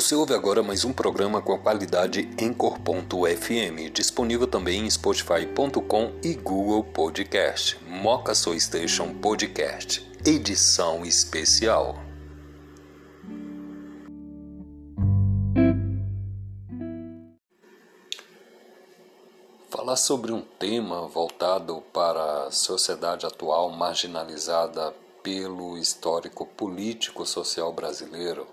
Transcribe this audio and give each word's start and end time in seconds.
Você 0.00 0.14
ouve 0.14 0.32
agora 0.32 0.62
mais 0.62 0.82
um 0.82 0.94
programa 0.94 1.42
com 1.42 1.52
a 1.52 1.58
qualidade 1.58 2.26
Encore.fm, 2.38 3.92
disponível 3.92 4.46
também 4.46 4.86
em 4.86 4.90
Spotify.com 4.90 6.12
e 6.24 6.32
Google 6.36 6.82
Podcast. 6.84 7.78
Moca 7.86 8.34
Soul 8.34 8.58
Station 8.58 9.12
Podcast, 9.16 10.10
edição 10.24 11.04
especial. 11.04 11.98
Falar 19.68 19.96
sobre 19.96 20.32
um 20.32 20.40
tema 20.40 21.06
voltado 21.08 21.82
para 21.92 22.46
a 22.46 22.50
sociedade 22.50 23.26
atual 23.26 23.68
marginalizada 23.68 24.94
pelo 25.22 25.76
histórico 25.76 26.46
político 26.46 27.26
social 27.26 27.70
brasileiro 27.70 28.46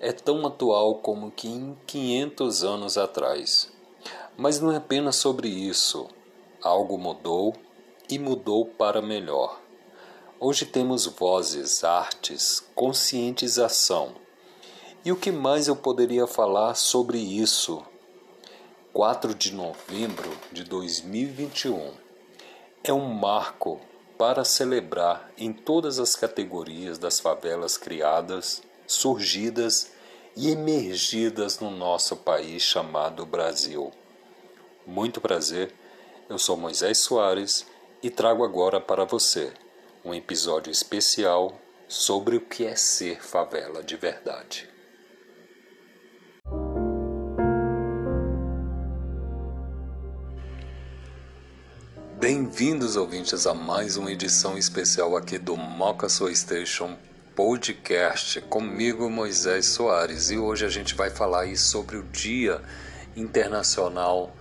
é 0.00 0.12
tão 0.12 0.46
atual 0.46 0.96
como 0.96 1.30
que 1.30 1.48
em 1.48 1.76
500 1.86 2.64
anos 2.64 2.96
atrás. 2.96 3.72
Mas 4.36 4.60
não 4.60 4.70
é 4.70 4.76
apenas 4.76 5.16
sobre 5.16 5.48
isso. 5.48 6.08
Algo 6.62 6.96
mudou 6.96 7.54
e 8.08 8.18
mudou 8.18 8.64
para 8.64 9.02
melhor. 9.02 9.60
Hoje 10.38 10.64
temos 10.64 11.06
vozes, 11.06 11.82
artes, 11.82 12.64
conscientização. 12.74 14.14
E 15.04 15.10
o 15.10 15.16
que 15.16 15.32
mais 15.32 15.66
eu 15.66 15.74
poderia 15.74 16.26
falar 16.26 16.74
sobre 16.74 17.18
isso? 17.18 17.82
4 18.92 19.34
de 19.34 19.52
novembro 19.52 20.30
de 20.52 20.62
2021 20.64 21.92
é 22.84 22.92
um 22.92 23.12
marco 23.12 23.80
para 24.16 24.44
celebrar 24.44 25.30
em 25.36 25.52
todas 25.52 25.98
as 25.98 26.14
categorias 26.16 26.98
das 26.98 27.20
favelas 27.20 27.76
criadas 27.76 28.62
surgidas 28.88 29.92
e 30.34 30.50
emergidas 30.50 31.60
no 31.60 31.70
nosso 31.70 32.16
país 32.16 32.62
chamado 32.62 33.26
Brasil. 33.26 33.92
Muito 34.86 35.20
prazer, 35.20 35.74
eu 36.26 36.38
sou 36.38 36.56
Moisés 36.56 36.96
Soares 36.98 37.66
e 38.02 38.08
trago 38.08 38.42
agora 38.42 38.80
para 38.80 39.04
você 39.04 39.52
um 40.02 40.14
episódio 40.14 40.70
especial 40.70 41.60
sobre 41.86 42.36
o 42.36 42.40
que 42.40 42.64
é 42.64 42.74
ser 42.74 43.22
favela 43.22 43.82
de 43.82 43.94
verdade. 43.96 44.68
Bem-vindos, 52.18 52.96
ouvintes, 52.96 53.46
a 53.46 53.52
mais 53.54 53.96
uma 53.96 54.10
edição 54.10 54.56
especial 54.56 55.16
aqui 55.16 55.38
do 55.38 55.56
Moca 55.56 56.08
Soul 56.08 56.34
Station 56.34 56.96
podcast 57.38 58.40
comigo, 58.40 59.08
Moisés 59.08 59.66
Soares, 59.66 60.28
e 60.28 60.36
hoje 60.36 60.66
a 60.66 60.68
gente 60.68 60.96
vai 60.96 61.08
falar 61.08 61.42
aí 61.42 61.56
sobre 61.56 61.96
o 61.96 62.02
Dia 62.02 62.60
Internacional 63.14 64.34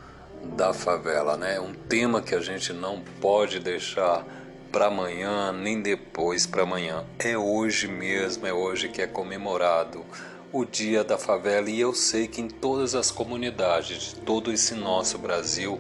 da 0.56 0.74
Favela, 0.74 1.38
né? 1.38 1.60
Um 1.60 1.76
tema 1.76 2.24
que 2.24 2.34
a 2.34 2.40
gente 2.40 2.74
não 2.74 3.04
pode 3.22 3.60
deixar 3.60 4.26
para 4.72 4.88
amanhã 4.88 5.52
nem 5.52 5.80
depois 5.80 6.48
para 6.48 6.64
amanhã. 6.64 7.06
É 7.20 7.38
hoje 7.38 7.88
mesmo, 7.88 8.48
é 8.48 8.52
hoje 8.52 8.90
que 8.90 9.00
é 9.00 9.06
comemorado 9.06 10.04
o 10.52 10.66
Dia 10.66 11.04
da 11.04 11.20
Favela 11.20 11.70
e 11.70 11.80
eu 11.80 11.94
sei 11.94 12.28
que 12.28 12.42
em 12.42 12.48
todas 12.48 12.96
as 12.96 13.12
comunidades 13.12 14.16
de 14.16 14.16
todo 14.22 14.52
esse 14.52 14.74
nosso 14.74 15.20
Brasil, 15.20 15.80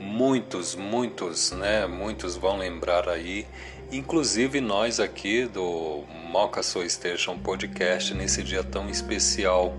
muitos, 0.00 0.74
muitos, 0.74 1.52
né, 1.52 1.86
muitos 1.86 2.34
vão 2.34 2.58
lembrar 2.58 3.08
aí, 3.08 3.46
inclusive 3.92 4.58
nós 4.60 4.98
aqui 4.98 5.44
do 5.44 6.04
Moca 6.30 6.62
Soul 6.62 6.88
Station 6.88 7.38
Podcast 7.38 8.14
nesse 8.14 8.42
dia 8.42 8.64
tão 8.64 8.88
especial, 8.88 9.76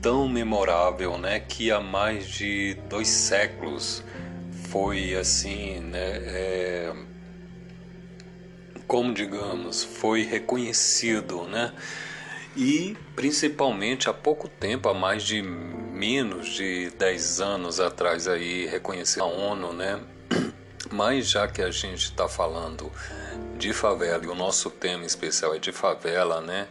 tão 0.00 0.28
memorável, 0.28 1.16
né? 1.16 1.38
Que 1.38 1.70
há 1.70 1.80
mais 1.80 2.26
de 2.28 2.74
dois 2.88 3.06
séculos 3.06 4.02
foi 4.68 5.14
assim, 5.14 5.78
né? 5.78 6.16
É, 6.24 6.92
como 8.88 9.14
digamos, 9.14 9.84
foi 9.84 10.24
reconhecido, 10.24 11.44
né? 11.44 11.72
E 12.56 12.96
principalmente 13.14 14.10
há 14.10 14.12
pouco 14.12 14.48
tempo, 14.48 14.88
há 14.88 14.94
mais 14.94 15.22
de 15.22 15.40
menos 15.40 16.48
de 16.48 16.90
10 16.98 17.40
anos 17.40 17.78
atrás 17.78 18.26
aí, 18.26 18.66
reconheceu 18.66 19.22
a 19.22 19.28
ONU, 19.28 19.72
né? 19.72 20.00
Mas 20.90 21.28
já 21.28 21.46
que 21.46 21.62
a 21.62 21.70
gente 21.70 22.04
está 22.04 22.28
falando 22.28 22.90
de 23.56 23.72
favela, 23.72 24.24
e 24.24 24.28
o 24.28 24.34
nosso 24.34 24.70
tema 24.70 25.04
especial 25.04 25.54
é 25.54 25.58
de 25.58 25.72
favela, 25.72 26.40
né? 26.40 26.68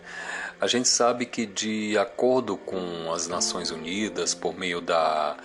A 0.60 0.68
gente 0.68 0.88
sabe 0.88 1.26
que, 1.26 1.46
de 1.46 1.98
acordo 1.98 2.56
com 2.56 3.12
as 3.12 3.28
Nações 3.28 3.72
Unidas, 3.72 4.36
por 4.36 4.56
meio 4.56 4.80
da 4.80 5.36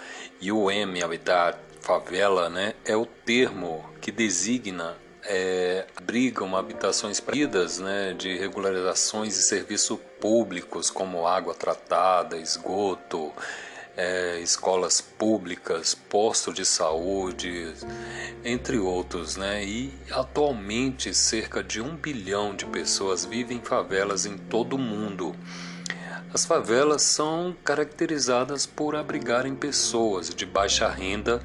UN 0.43 1.03
Habitat, 1.03 1.59
favela, 1.81 2.51
né, 2.51 2.75
é 2.85 2.97
o 2.97 3.07
termo 3.07 3.89
que 4.01 4.11
designa 4.11 4.97
é, 5.23 5.87
abrigam 5.97 6.57
habitações 6.57 7.21
proibidas 7.21 7.79
né, 7.79 8.13
de 8.13 8.37
regularizações 8.37 9.37
e 9.37 9.43
serviços 9.43 9.99
públicos 10.21 10.91
como 10.91 11.27
água 11.27 11.55
tratada, 11.55 12.37
esgoto, 12.37 13.33
é, 13.97 14.39
escolas 14.41 15.01
públicas, 15.01 15.95
posto 15.95 16.53
de 16.53 16.65
saúde, 16.67 17.73
entre 18.45 18.79
outros, 18.79 19.37
né? 19.37 19.65
E 19.65 19.93
atualmente 20.11 21.15
cerca 21.15 21.63
de 21.63 21.81
um 21.81 21.97
bilhão 21.97 22.55
de 22.55 22.67
pessoas 22.67 23.25
vivem 23.25 23.59
em 23.59 23.63
favelas 23.63 24.27
em 24.27 24.37
todo 24.37 24.77
o 24.77 24.79
mundo. 24.79 25.35
As 26.35 26.45
favelas 26.45 27.03
são 27.03 27.57
caracterizadas 27.65 28.67
por 28.67 28.95
abrigarem 28.95 29.55
pessoas 29.55 30.29
de 30.29 30.45
baixa 30.45 30.89
renda 30.89 31.41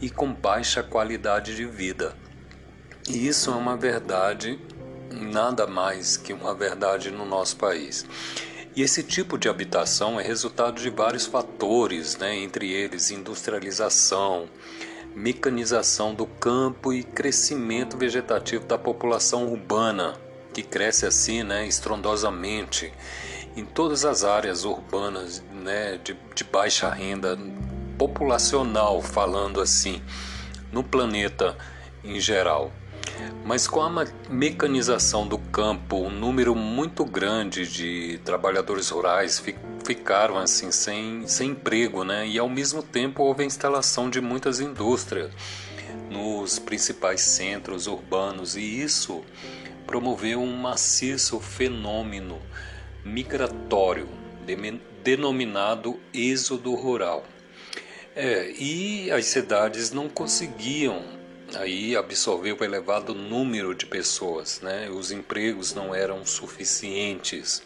e 0.00 0.10
com 0.10 0.32
baixa 0.32 0.82
qualidade 0.82 1.54
de 1.54 1.64
vida. 1.64 2.16
E 3.08 3.28
isso 3.28 3.50
é 3.50 3.54
uma 3.54 3.76
verdade, 3.76 4.58
nada 5.10 5.66
mais 5.66 6.16
que 6.16 6.32
uma 6.32 6.54
verdade 6.54 7.10
no 7.10 7.24
nosso 7.24 7.56
país. 7.56 8.04
E 8.74 8.80
esse 8.80 9.02
tipo 9.02 9.36
de 9.36 9.50
habitação 9.50 10.18
é 10.18 10.22
resultado 10.22 10.80
de 10.80 10.88
vários 10.88 11.26
fatores, 11.26 12.16
né? 12.16 12.34
entre 12.36 12.72
eles 12.72 13.10
industrialização, 13.10 14.48
mecanização 15.14 16.14
do 16.14 16.24
campo 16.24 16.90
e 16.92 17.02
crescimento 17.02 17.98
vegetativo 17.98 18.64
da 18.64 18.78
população 18.78 19.46
urbana, 19.52 20.14
que 20.54 20.62
cresce 20.62 21.04
assim 21.04 21.42
né, 21.42 21.66
estrondosamente 21.66 22.92
em 23.54 23.64
todas 23.64 24.06
as 24.06 24.24
áreas 24.24 24.64
urbanas 24.64 25.42
né, 25.52 25.98
de, 26.02 26.16
de 26.34 26.44
baixa 26.44 26.88
renda 26.90 27.38
populacional, 27.98 29.02
falando 29.02 29.60
assim, 29.60 30.02
no 30.72 30.82
planeta 30.82 31.56
em 32.02 32.18
geral. 32.18 32.72
Mas 33.44 33.66
com 33.66 33.82
a 33.82 34.06
mecanização 34.28 35.26
do 35.26 35.38
campo, 35.38 35.96
um 35.96 36.10
número 36.10 36.54
muito 36.54 37.04
grande 37.04 37.66
de 37.66 38.20
trabalhadores 38.24 38.88
rurais 38.88 39.42
ficaram 39.84 40.38
assim 40.38 40.70
sem, 40.70 41.26
sem 41.26 41.50
emprego, 41.50 42.04
né? 42.04 42.26
E 42.26 42.38
ao 42.38 42.48
mesmo 42.48 42.82
tempo 42.82 43.22
houve 43.22 43.42
a 43.42 43.46
instalação 43.46 44.08
de 44.08 44.20
muitas 44.20 44.60
indústrias 44.60 45.32
nos 46.10 46.58
principais 46.58 47.20
centros 47.22 47.86
urbanos 47.86 48.56
e 48.56 48.60
isso 48.60 49.22
promoveu 49.86 50.40
um 50.40 50.56
maciço 50.56 51.40
fenômeno 51.40 52.40
migratório 53.04 54.08
denominado 55.02 55.98
êxodo 56.14 56.74
rural. 56.74 57.24
É, 58.14 58.50
e 58.52 59.10
as 59.10 59.26
cidades 59.26 59.90
não 59.90 60.08
conseguiam 60.08 61.02
aí 61.56 61.96
absorveu 61.96 62.56
o 62.58 62.64
elevado 62.64 63.14
número 63.14 63.74
de 63.74 63.86
pessoas, 63.86 64.60
né? 64.60 64.88
Os 64.90 65.10
empregos 65.10 65.74
não 65.74 65.94
eram 65.94 66.24
suficientes. 66.24 67.62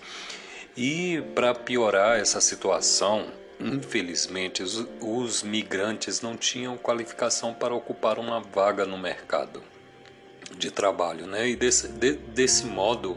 E 0.77 1.23
para 1.35 1.55
piorar 1.55 2.19
essa 2.19 2.41
situação, 2.41 3.33
infelizmente, 3.59 4.63
os, 4.63 4.87
os, 5.01 5.43
migrantes 5.43 6.21
não 6.21 6.37
tinham 6.37 6.77
qualificação 6.77 7.55
para 7.55 7.75
ocupar 7.75 8.19
uma 8.19 8.41
vaga 8.41 8.85
no 8.85 8.99
mercado 8.99 9.63
de 10.57 10.71
trabalho, 10.71 11.27
né? 11.27 11.49
E 11.49 11.57
desse, 11.57 11.89
de, 11.89 12.13
desse 12.13 12.67
modo, 12.67 13.17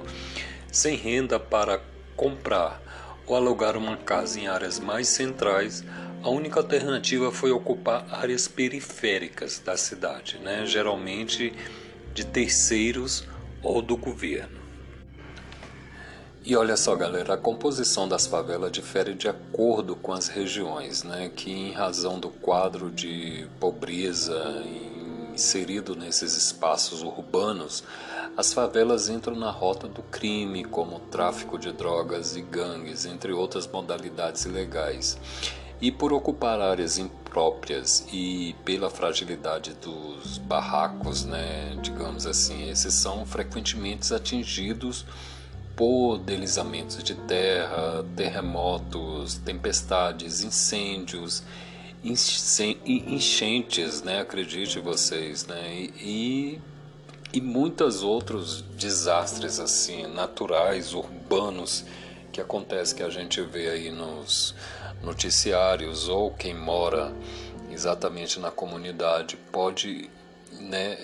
sem 0.71 0.95
renda 0.95 1.39
para 1.39 1.81
comprar 2.15 2.81
ou 3.25 3.35
alugar 3.35 3.77
uma 3.77 3.97
casa 3.97 4.39
em 4.39 4.47
áreas 4.47 4.79
mais 4.79 5.07
centrais, 5.07 5.83
a 6.23 6.29
única 6.29 6.59
alternativa 6.59 7.31
foi 7.31 7.51
ocupar 7.51 8.05
áreas 8.11 8.47
periféricas 8.47 9.59
da 9.59 9.77
cidade, 9.77 10.37
né? 10.39 10.65
geralmente 10.65 11.53
de 12.13 12.25
terceiros 12.25 13.25
ou 13.63 13.81
do 13.81 13.95
governo. 13.95 14.59
E 16.43 16.55
olha 16.55 16.75
só, 16.75 16.95
galera, 16.95 17.35
a 17.35 17.37
composição 17.37 18.07
das 18.07 18.25
favelas 18.25 18.71
difere 18.71 19.13
de 19.13 19.27
acordo 19.27 19.95
com 19.95 20.11
as 20.11 20.27
regiões, 20.27 21.03
né? 21.03 21.29
que 21.33 21.51
em 21.51 21.71
razão 21.71 22.19
do 22.19 22.29
quadro 22.29 22.89
de 22.89 23.47
pobreza 23.59 24.63
inserido 25.33 25.95
nesses 25.95 26.35
espaços 26.35 27.01
urbanos, 27.01 27.83
as 28.35 28.51
favelas 28.51 29.07
entram 29.07 29.35
na 29.35 29.51
rota 29.51 29.87
do 29.87 30.01
crime, 30.03 30.65
como 30.65 30.99
tráfico 30.99 31.57
de 31.57 31.71
drogas 31.71 32.35
e 32.35 32.41
gangues, 32.41 33.05
entre 33.05 33.31
outras 33.31 33.65
modalidades 33.65 34.45
ilegais. 34.45 35.17
E 35.81 35.91
por 35.91 36.11
ocupar 36.11 36.59
áreas 36.59 36.97
impróprias 36.97 38.05
e 38.11 38.53
pela 38.65 38.89
fragilidade 38.89 39.73
dos 39.75 40.37
barracos, 40.37 41.23
né, 41.23 41.77
digamos 41.81 42.25
assim, 42.25 42.69
esses 42.69 42.93
são 42.93 43.25
frequentemente 43.25 44.13
atingidos 44.13 45.05
por 45.77 46.17
deslizamentos 46.17 47.01
de 47.01 47.15
terra, 47.15 48.05
terremotos, 48.13 49.35
tempestades, 49.35 50.43
incêndios, 50.43 51.43
enchentes, 52.03 54.01
né, 54.01 54.19
acredite 54.19 54.79
vocês, 54.79 55.47
né, 55.47 55.89
e, 56.01 56.59
e 57.31 57.39
muitos 57.39 58.03
outros 58.03 58.61
desastres 58.77 59.57
assim 59.59 60.05
naturais, 60.07 60.93
urbanos 60.93 61.85
que 62.39 62.41
acontece 62.41 62.95
que 62.95 63.03
a 63.03 63.09
gente 63.09 63.41
vê 63.41 63.69
aí 63.69 63.91
nos 63.91 64.55
noticiários 65.03 66.07
ou 66.07 66.31
quem 66.31 66.53
mora 66.53 67.13
exatamente 67.69 68.39
na 68.39 68.49
comunidade 68.49 69.35
pode 69.51 70.09
né, 70.53 70.97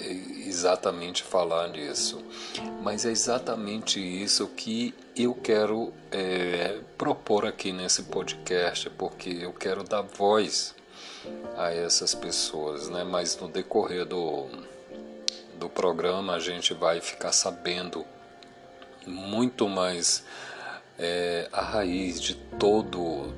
exatamente 0.46 1.24
falar 1.24 1.68
nisso. 1.68 2.24
Mas 2.82 3.06
é 3.06 3.12
exatamente 3.12 4.00
isso 4.00 4.48
que 4.48 4.94
eu 5.16 5.34
quero 5.34 5.94
é, 6.10 6.80
propor 6.98 7.46
aqui 7.46 7.74
nesse 7.74 8.04
podcast, 8.04 8.90
porque 8.92 9.30
eu 9.30 9.52
quero 9.52 9.84
dar 9.84 10.04
voz 10.04 10.74
a 11.58 11.74
essas 11.74 12.16
pessoas, 12.16 12.90
né? 12.90 13.04
Mas 13.04 13.38
no 13.38 13.50
decorrer 13.50 14.06
do, 14.06 14.48
do 15.60 15.68
programa 15.68 16.36
a 16.36 16.40
gente 16.40 16.74
vai 16.74 17.02
ficar 17.02 17.34
sabendo 17.34 18.06
muito 19.06 19.68
mais 19.68 20.24
é, 20.98 21.48
a 21.52 21.62
raiz 21.62 22.22
de 22.22 22.36
todo 22.36 23.34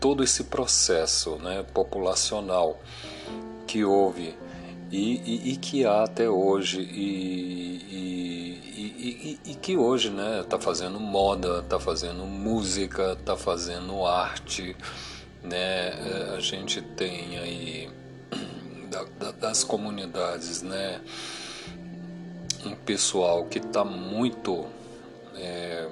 todo 0.00 0.22
esse 0.22 0.44
processo 0.44 1.36
né, 1.36 1.64
populacional 1.74 2.80
que 3.66 3.84
houve 3.84 4.34
e, 4.90 5.16
e, 5.16 5.52
e 5.52 5.56
que 5.56 5.84
há 5.84 6.04
até 6.04 6.28
hoje 6.28 6.80
e, 6.80 7.58
e 9.44 9.54
que 9.54 9.76
hoje 9.76 10.08
né 10.10 10.40
está 10.40 10.58
fazendo 10.58 10.98
moda 10.98 11.60
está 11.60 11.78
fazendo 11.78 12.24
música 12.24 13.12
está 13.12 13.36
fazendo 13.36 14.06
arte 14.06 14.74
né 15.42 15.88
é, 15.88 16.34
a 16.36 16.40
gente 16.40 16.80
tem 16.80 17.38
aí 17.38 17.90
da, 18.90 19.04
da, 19.18 19.32
das 19.32 19.62
comunidades 19.64 20.62
né 20.62 21.00
um 22.64 22.74
pessoal 22.74 23.44
que 23.44 23.58
está 23.58 23.84
muito 23.84 24.66
é, 25.34 25.88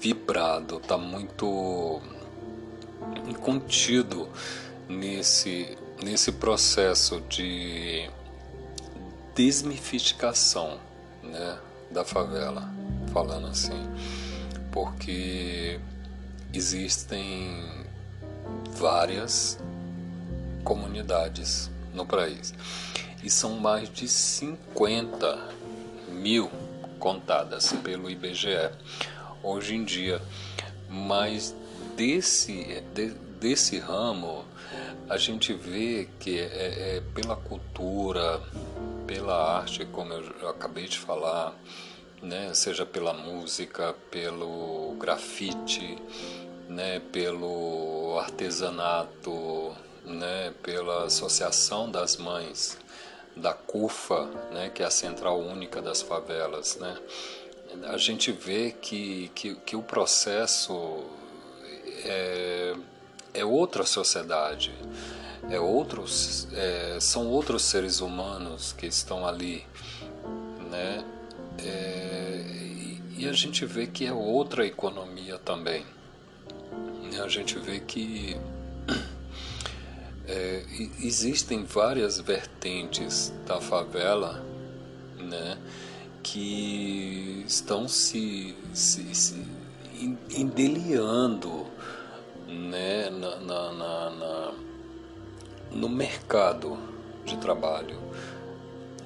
vibrado 0.00 0.78
está 0.78 0.96
muito 0.96 2.00
contido 3.42 4.28
nesse 4.88 5.76
nesse 6.02 6.32
processo 6.32 7.20
de 7.28 8.08
desmificação 9.34 10.78
né, 11.22 11.58
da 11.90 12.04
favela, 12.04 12.72
falando 13.12 13.48
assim, 13.48 13.86
porque 14.72 15.78
existem 16.52 17.84
várias 18.70 19.58
comunidades 20.64 21.70
no 21.92 22.06
país. 22.06 22.54
E 23.22 23.28
são 23.28 23.58
mais 23.58 23.90
de 23.90 24.08
50 24.08 25.48
mil 26.08 26.50
contadas 26.98 27.72
pelo 27.84 28.10
IBGE 28.10 28.70
hoje 29.42 29.74
em 29.74 29.84
dia, 29.84 30.20
mas 30.88 31.54
desse, 31.96 32.82
de, 32.94 33.10
desse 33.40 33.78
ramo 33.78 34.44
a 35.08 35.16
gente 35.16 35.52
vê 35.52 36.08
que 36.20 36.38
é, 36.38 36.44
é, 36.96 37.02
pela 37.12 37.34
cultura, 37.34 38.40
pela 39.06 39.58
arte, 39.58 39.84
como 39.86 40.12
eu 40.12 40.48
acabei 40.48 40.86
de 40.86 40.98
falar, 40.98 41.52
né, 42.22 42.54
seja 42.54 42.86
pela 42.86 43.12
música, 43.12 43.94
pelo 44.08 44.94
grafite, 45.00 45.98
né, 46.68 47.00
pelo 47.10 48.18
artesanato, 48.20 49.74
né, 50.04 50.54
pela 50.62 51.06
associação 51.06 51.90
das 51.90 52.16
mães, 52.16 52.78
da 53.34 53.52
CUFA, 53.52 54.26
né, 54.52 54.70
que 54.72 54.82
é 54.82 54.86
a 54.86 54.90
Central 54.90 55.40
Única 55.40 55.82
das 55.82 56.02
Favelas, 56.02 56.76
né, 56.76 56.96
a 57.84 57.96
gente 57.96 58.32
vê 58.32 58.72
que, 58.72 59.30
que, 59.34 59.54
que 59.54 59.76
o 59.76 59.82
processo 59.82 61.04
é, 62.04 62.74
é 63.34 63.44
outra 63.44 63.84
sociedade, 63.84 64.72
é 65.48 65.58
outros, 65.58 66.48
é, 66.52 66.98
são 67.00 67.28
outros 67.28 67.62
seres 67.62 68.00
humanos 68.00 68.72
que 68.72 68.86
estão 68.86 69.26
ali, 69.26 69.64
né? 70.70 71.04
É, 71.58 72.44
e 73.16 73.28
a 73.28 73.32
gente 73.32 73.66
vê 73.66 73.86
que 73.86 74.06
é 74.06 74.12
outra 74.12 74.66
economia 74.66 75.38
também. 75.38 75.84
A 77.22 77.28
gente 77.28 77.58
vê 77.58 77.80
que 77.80 78.36
é, 80.26 80.64
existem 81.00 81.64
várias 81.64 82.18
vertentes 82.18 83.32
da 83.46 83.60
favela, 83.60 84.42
né? 85.18 85.58
Que 86.22 87.44
estão 87.46 87.88
se, 87.88 88.54
se, 88.74 89.14
se 89.14 89.46
endeliando 90.36 91.66
né, 92.46 93.10
na, 93.10 93.36
na, 93.36 93.72
na, 93.72 94.10
na, 94.10 94.52
no 95.72 95.88
mercado 95.88 96.78
de 97.24 97.36
trabalho, 97.36 97.98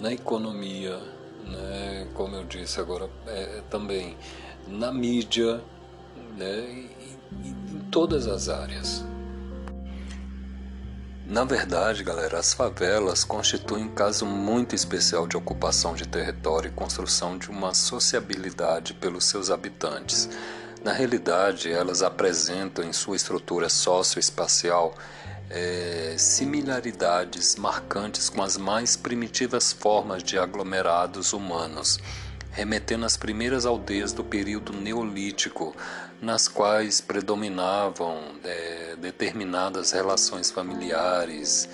na 0.01 0.13
economia, 0.13 0.99
né, 1.47 2.09
como 2.15 2.37
eu 2.37 2.45
disse 2.45 2.81
agora 2.81 3.09
é, 3.27 3.63
também, 3.71 4.17
na 4.67 4.93
mídia, 4.93 5.61
né, 6.37 6.61
e, 6.69 6.91
e, 7.45 7.49
em 7.49 7.81
todas 7.91 8.27
as 8.27 8.49
áreas. 8.49 9.05
Na 11.35 11.43
verdade, 11.43 12.05
galera, 12.05 12.39
as 12.39 12.55
favelas 12.55 13.25
constituem 13.25 13.87
um 13.87 13.89
caso 13.89 14.25
muito 14.25 14.73
especial 14.73 15.27
de 15.27 15.37
ocupação 15.37 15.93
de 15.93 16.07
território 16.07 16.69
e 16.69 16.73
construção 16.73 17.37
de 17.37 17.51
uma 17.51 17.75
sociabilidade 17.75 18.95
pelos 18.95 19.25
seus 19.25 19.51
habitantes. 19.51 20.29
Na 20.85 20.93
realidade, 20.93 21.73
elas 21.73 22.05
apresentam 22.05 22.85
em 22.85 22.93
sua 22.93 23.17
estrutura 23.17 23.69
socioespacial 23.69 24.95
é, 25.51 26.15
similaridades 26.17 27.57
marcantes 27.57 28.29
com 28.29 28.41
as 28.41 28.57
mais 28.57 28.97
primitivas 28.97 29.73
formas 29.73 30.23
de 30.23 30.39
aglomerados 30.39 31.33
humanos, 31.33 31.99
remetendo 32.53 33.05
às 33.05 33.17
primeiras 33.17 33.67
aldeias 33.67 34.13
do 34.13 34.23
período 34.23 34.73
neolítico, 34.73 35.75
nas 36.25 36.49
quais 36.49 37.01
predominavam 37.01 38.19
é, 38.43 38.97
determinadas 38.97 39.93
relações 39.93 40.51
familiares, 40.51 41.69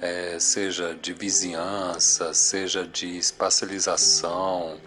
é, 0.00 0.38
seja 0.38 0.94
de 0.94 1.12
vizinhança, 1.12 2.32
seja 2.32 2.86
de 2.86 3.18
espacialização 3.18 4.78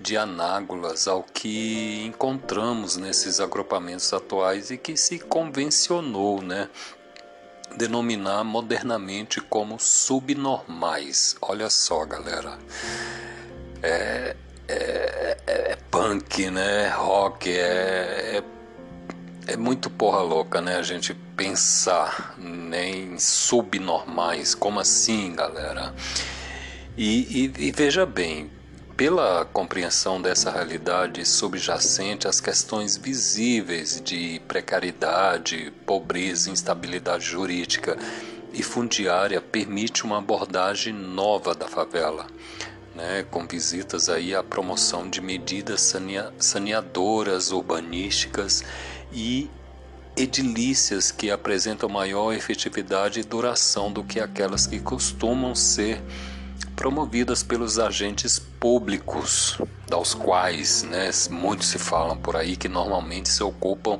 de 0.00 0.16
anágulas 0.16 1.08
ao 1.08 1.22
que 1.22 2.04
encontramos 2.04 2.96
nesses 2.96 3.40
agrupamentos 3.40 4.12
atuais 4.12 4.70
e 4.70 4.76
que 4.76 4.96
se 4.96 5.18
convencionou, 5.18 6.42
né, 6.42 6.68
denominar 7.76 8.44
modernamente 8.44 9.40
como 9.40 9.78
subnormais. 9.80 11.36
Olha 11.40 11.70
só, 11.70 12.04
galera. 12.04 12.58
É, 13.82 14.36
é, 14.68 15.36
punk, 16.14 16.50
né? 16.50 16.88
Rock, 16.88 17.50
é, 17.50 18.40
é, 19.48 19.52
é, 19.52 19.56
muito 19.56 19.90
porra 19.90 20.20
louca, 20.20 20.60
né? 20.60 20.76
A 20.76 20.82
gente 20.82 21.14
pensar 21.36 22.34
né, 22.38 22.88
em 22.90 23.18
subnormais. 23.18 24.54
Como 24.54 24.78
assim, 24.78 25.34
galera? 25.34 25.92
E, 26.96 27.52
e, 27.58 27.66
e 27.66 27.72
veja 27.72 28.06
bem, 28.06 28.50
pela 28.96 29.44
compreensão 29.44 30.22
dessa 30.22 30.50
realidade 30.50 31.24
subjacente 31.26 32.28
às 32.28 32.40
questões 32.40 32.96
visíveis 32.96 34.00
de 34.00 34.40
precariedade, 34.46 35.72
pobreza, 35.84 36.50
instabilidade 36.50 37.24
jurídica 37.24 37.98
e 38.52 38.62
fundiária, 38.62 39.40
permite 39.40 40.04
uma 40.04 40.18
abordagem 40.18 40.92
nova 40.92 41.56
da 41.56 41.66
favela, 41.66 42.28
né, 42.94 43.24
com 43.30 43.46
visitas 43.46 44.08
aí 44.08 44.34
à 44.34 44.42
promoção 44.42 45.08
de 45.08 45.20
medidas 45.20 45.94
saneadoras 46.38 47.50
urbanísticas 47.50 48.64
e 49.12 49.50
edilícias 50.16 51.10
que 51.10 51.30
apresentam 51.30 51.88
maior 51.88 52.32
efetividade 52.32 53.20
e 53.20 53.24
duração 53.24 53.92
do 53.92 54.04
que 54.04 54.20
aquelas 54.20 54.66
que 54.66 54.78
costumam 54.78 55.54
ser 55.54 56.00
promovidas 56.76 57.42
pelos 57.42 57.78
agentes 57.78 58.38
públicos, 58.38 59.58
dos 59.88 60.14
quais 60.14 60.82
né, 60.84 61.10
muitos 61.30 61.68
se 61.68 61.78
falam 61.78 62.16
por 62.16 62.36
aí 62.36 62.56
que 62.56 62.68
normalmente 62.68 63.28
se 63.28 63.42
ocupam 63.42 63.98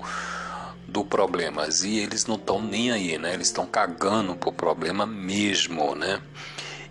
do 0.87 1.05
problema 1.05 1.67
e 1.83 1.99
eles 1.99 2.27
não 2.27 2.37
estão 2.37 2.63
nem 2.63 2.93
aí, 2.93 3.19
né? 3.19 3.35
Eles 3.35 3.49
estão 3.49 3.67
cagando 3.67 4.37
pro 4.37 4.53
problema 4.53 5.05
mesmo, 5.05 5.95
né? 5.97 6.21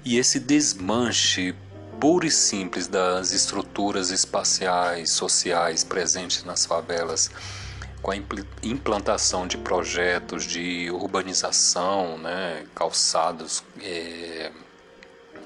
E 0.03 0.17
esse 0.17 0.41
desmanche 0.41 1.55
puro 2.03 2.27
e 2.27 2.31
simples 2.31 2.85
das 2.89 3.31
estruturas 3.31 4.11
espaciais, 4.11 5.09
sociais 5.09 5.85
presentes 5.85 6.43
nas 6.43 6.65
favelas, 6.65 7.31
com 8.01 8.11
a 8.11 8.15
implantação 8.61 9.47
de 9.47 9.57
projetos 9.57 10.43
de 10.43 10.91
urbanização, 10.91 12.17
né, 12.17 12.65
calçados 12.75 13.63
é, 13.81 14.51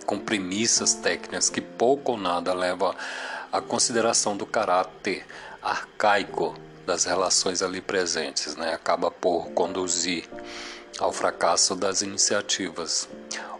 com 0.08 0.18
premissas 0.18 0.96
técnicas 0.96 1.48
que 1.48 1.62
pouco 1.62 2.14
ou 2.14 2.18
nada 2.18 2.56
levam 2.56 2.92
à 3.52 3.62
consideração 3.62 4.36
do 4.36 4.48
caráter 4.48 5.28
arcaico 5.62 6.56
das 6.88 7.06
relações 7.06 7.62
ali 7.62 7.82
presentes, 7.82 8.56
né, 8.56 8.74
acaba 8.74 9.12
por 9.12 9.52
conduzir 9.52 10.28
ao 11.00 11.12
fracasso 11.12 11.76
das 11.76 12.02
iniciativas. 12.02 13.08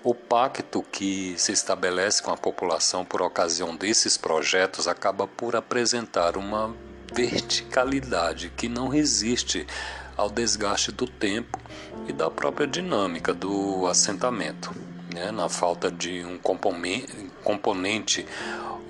O 0.04 0.14
pacto 0.14 0.84
que 0.84 1.36
se 1.38 1.52
estabelece 1.52 2.22
com 2.24 2.32
a 2.32 2.38
população 2.38 3.04
por 3.04 3.22
ocasião 3.22 3.76
desses 3.76 4.18
projetos 4.18 4.88
acaba 4.88 5.28
por 5.28 5.56
apresentar 5.56 6.38
uma 6.38 6.74
verticalidade 7.14 8.52
que 8.56 8.68
não 8.68 8.88
resiste 8.88 9.66
ao 10.16 10.30
desgaste 10.30 10.92
do 10.92 11.08
tempo 11.08 11.60
e 12.08 12.14
da 12.14 12.30
própria 12.30 12.66
dinâmica 12.66 13.34
do 13.34 13.86
assentamento, 13.88 14.74
né? 15.14 15.32
na 15.32 15.48
falta 15.48 15.92
de 15.92 16.24
um 16.26 16.38
componente 17.44 18.26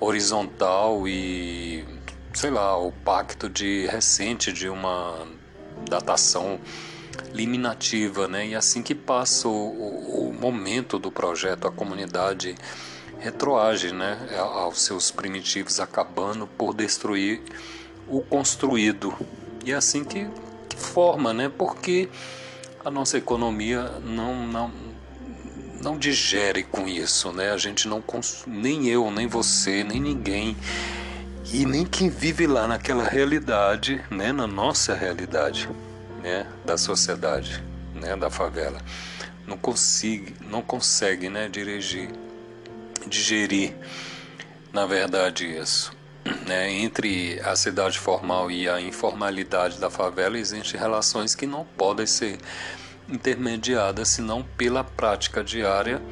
horizontal 0.00 1.06
e, 1.06 1.84
sei 2.32 2.50
lá, 2.50 2.78
o 2.78 2.92
pacto 2.92 3.48
de 3.48 3.86
recente 3.86 4.52
de 4.52 4.68
uma 4.68 5.26
datação 5.88 6.58
liminativa, 7.32 8.28
né? 8.28 8.48
E 8.48 8.54
assim 8.54 8.82
que 8.82 8.94
passa 8.94 9.48
o, 9.48 10.28
o 10.28 10.36
momento 10.38 10.98
do 10.98 11.10
projeto, 11.10 11.66
a 11.66 11.70
comunidade 11.70 12.54
retroage, 13.18 13.92
né, 13.92 14.16
aos 14.38 14.80
seus 14.80 15.10
primitivos, 15.10 15.80
acabando 15.80 16.46
por 16.46 16.72
destruir 16.72 17.42
o 18.06 18.20
construído. 18.20 19.14
E 19.64 19.72
é 19.72 19.74
assim 19.74 20.04
que, 20.04 20.28
que 20.68 20.76
forma, 20.76 21.32
né? 21.34 21.48
Porque 21.48 22.08
a 22.84 22.90
nossa 22.90 23.18
economia 23.18 23.82
não, 24.04 24.46
não, 24.46 24.72
não 25.82 25.98
digere 25.98 26.62
com 26.62 26.88
isso, 26.88 27.32
né? 27.32 27.50
A 27.50 27.56
gente 27.56 27.88
não 27.88 28.02
nem 28.46 28.88
eu, 28.88 29.10
nem 29.10 29.26
você, 29.26 29.84
nem 29.84 30.00
ninguém 30.00 30.56
e 31.52 31.64
nem 31.64 31.84
quem 31.84 32.08
vive 32.08 32.46
lá 32.46 32.68
naquela 32.68 33.04
realidade, 33.04 34.02
né? 34.10 34.32
Na 34.32 34.46
nossa 34.46 34.94
realidade, 34.94 35.68
né? 36.22 36.46
Da 36.64 36.76
sociedade, 36.76 37.62
né? 37.94 38.16
Da 38.16 38.30
favela, 38.30 38.80
não 39.46 39.56
consegue, 39.56 40.34
não 40.40 40.62
consegue, 40.62 41.28
né? 41.28 41.48
Dirigir, 41.48 42.10
digerir, 43.06 43.74
na 44.72 44.86
verdade 44.86 45.46
isso 45.46 45.96
né, 46.46 46.70
entre 46.70 47.40
a 47.44 47.56
cidade 47.56 47.98
formal 47.98 48.50
e 48.50 48.68
a 48.68 48.80
informalidade 48.80 49.78
da 49.78 49.90
favela 49.90 50.38
existem 50.38 50.78
relações 50.78 51.34
que 51.34 51.46
não 51.46 51.64
podem 51.64 52.06
ser 52.06 52.38
intermediadas 53.08 54.08
senão 54.08 54.42
pela 54.56 54.84
prática 54.84 55.42
diária 55.42 56.02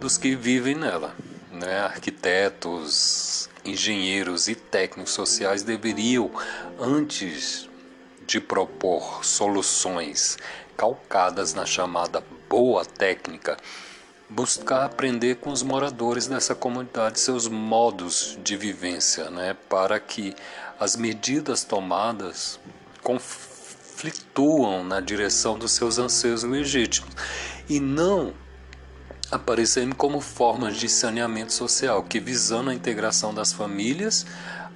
dos 0.00 0.18
que 0.18 0.34
vivem 0.34 0.74
nela. 0.74 1.14
Né? 1.50 1.78
Arquitetos, 1.80 3.48
engenheiros 3.64 4.48
e 4.48 4.54
técnicos 4.54 5.12
sociais 5.12 5.62
deveriam, 5.62 6.30
antes 6.78 7.68
de 8.26 8.40
propor 8.40 9.24
soluções 9.24 10.36
calcadas 10.76 11.54
na 11.54 11.64
chamada 11.64 12.22
boa 12.48 12.84
técnica, 12.84 13.56
buscar 14.28 14.84
aprender 14.84 15.36
com 15.36 15.50
os 15.50 15.62
moradores 15.62 16.26
dessa 16.26 16.54
comunidade 16.54 17.20
seus 17.20 17.46
modos 17.46 18.38
de 18.42 18.56
vivência, 18.56 19.30
né, 19.30 19.56
para 19.68 20.00
que 20.00 20.34
as 20.78 20.96
medidas 20.96 21.62
tomadas 21.64 22.58
conflituam 23.02 24.82
na 24.82 25.00
direção 25.00 25.58
dos 25.58 25.72
seus 25.72 25.98
anseios 25.98 26.42
legítimos 26.42 27.14
e 27.68 27.78
não 27.78 28.34
aparecerem 29.30 29.92
como 29.92 30.20
formas 30.20 30.76
de 30.76 30.88
saneamento 30.88 31.52
social 31.52 32.02
que 32.02 32.20
visando 32.20 32.70
a 32.70 32.74
integração 32.74 33.32
das 33.32 33.52
famílias 33.52 34.26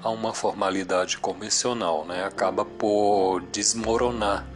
a 0.03 0.11
uma 0.11 0.33
formalidade 0.33 1.19
convencional, 1.19 2.05
né, 2.05 2.25
acaba 2.25 2.65
por 2.65 3.43
desmoronar 3.51 4.47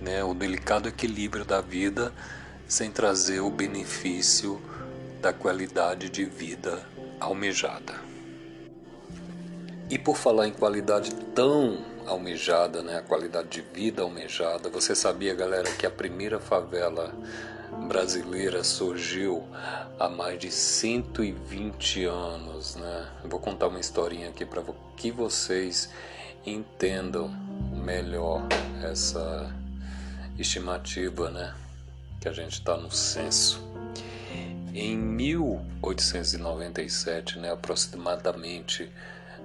né, 0.00 0.22
o 0.22 0.34
delicado 0.34 0.88
equilíbrio 0.88 1.44
da 1.44 1.60
vida 1.60 2.12
sem 2.66 2.90
trazer 2.90 3.40
o 3.40 3.50
benefício 3.50 4.60
da 5.20 5.32
qualidade 5.32 6.08
de 6.08 6.24
vida 6.24 6.86
almejada. 7.18 7.94
E 9.90 9.98
por 9.98 10.16
falar 10.16 10.46
em 10.46 10.52
qualidade 10.52 11.14
tão 11.34 11.78
almejada, 12.06 12.82
né, 12.82 12.98
a 12.98 13.02
qualidade 13.02 13.48
de 13.48 13.60
vida 13.60 14.02
almejada, 14.02 14.68
você 14.68 14.94
sabia, 14.94 15.34
galera, 15.34 15.70
que 15.72 15.86
a 15.86 15.90
primeira 15.90 16.38
favela 16.38 17.12
brasileira 17.88 18.62
surgiu 18.62 19.48
há 19.98 20.10
mais 20.10 20.38
de 20.38 20.50
120 20.50 22.04
anos, 22.04 22.76
né? 22.76 23.08
Eu 23.24 23.30
vou 23.30 23.40
contar 23.40 23.68
uma 23.68 23.80
historinha 23.80 24.28
aqui 24.28 24.44
para 24.44 24.62
que 24.94 25.10
vocês 25.10 25.88
entendam 26.44 27.30
melhor 27.82 28.46
essa 28.82 29.50
estimativa, 30.38 31.30
né? 31.30 31.54
que 32.20 32.28
a 32.28 32.32
gente 32.32 32.54
está 32.54 32.76
no 32.76 32.90
censo. 32.90 33.62
Em 34.74 34.96
1897, 34.96 37.38
né, 37.38 37.52
aproximadamente 37.52 38.90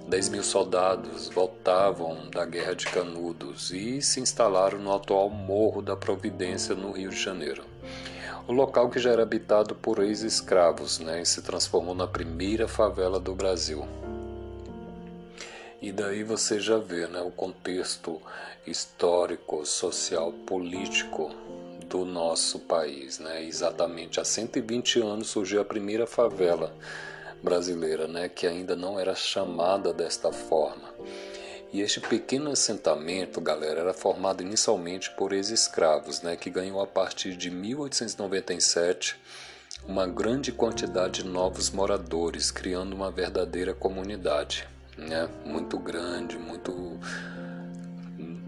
10 0.08 0.28
mil 0.28 0.42
soldados 0.42 1.30
voltavam 1.30 2.28
da 2.30 2.44
Guerra 2.44 2.74
de 2.74 2.84
Canudos 2.86 3.70
e 3.70 4.02
se 4.02 4.20
instalaram 4.20 4.78
no 4.78 4.94
atual 4.94 5.30
Morro 5.30 5.80
da 5.80 5.96
Providência, 5.96 6.74
no 6.74 6.92
Rio 6.92 7.08
de 7.10 7.22
Janeiro. 7.22 7.64
O 8.46 8.52
local 8.52 8.90
que 8.90 8.98
já 8.98 9.10
era 9.10 9.22
habitado 9.22 9.74
por 9.74 10.00
ex-escravos 10.00 10.98
né, 10.98 11.22
e 11.22 11.26
se 11.26 11.40
transformou 11.40 11.94
na 11.94 12.06
primeira 12.06 12.68
favela 12.68 13.18
do 13.18 13.34
Brasil. 13.34 13.88
E 15.80 15.90
daí 15.90 16.22
você 16.22 16.60
já 16.60 16.76
vê 16.76 17.06
né, 17.06 17.22
o 17.22 17.30
contexto 17.30 18.20
histórico, 18.66 19.64
social, 19.64 20.30
político 20.30 21.30
do 21.88 22.04
nosso 22.04 22.58
país. 22.58 23.18
Né? 23.18 23.42
Exatamente 23.44 24.20
há 24.20 24.24
120 24.24 25.00
anos 25.00 25.28
surgiu 25.28 25.62
a 25.62 25.64
primeira 25.64 26.06
favela 26.06 26.74
brasileira, 27.42 28.06
né? 28.06 28.28
que 28.28 28.46
ainda 28.46 28.76
não 28.76 29.00
era 29.00 29.14
chamada 29.14 29.90
desta 29.90 30.30
forma. 30.30 30.92
E 31.74 31.80
este 31.80 31.98
pequeno 31.98 32.52
assentamento, 32.52 33.40
galera, 33.40 33.80
era 33.80 33.92
formado 33.92 34.44
inicialmente 34.44 35.10
por 35.10 35.32
ex-escravos, 35.32 36.22
né, 36.22 36.36
que 36.36 36.48
ganhou 36.48 36.80
a 36.80 36.86
partir 36.86 37.36
de 37.36 37.50
1897 37.50 39.16
uma 39.84 40.06
grande 40.06 40.52
quantidade 40.52 41.24
de 41.24 41.28
novos 41.28 41.70
moradores, 41.70 42.52
criando 42.52 42.92
uma 42.94 43.10
verdadeira 43.10 43.74
comunidade, 43.74 44.68
né, 44.96 45.28
muito 45.44 45.76
grande, 45.76 46.38
muito 46.38 46.96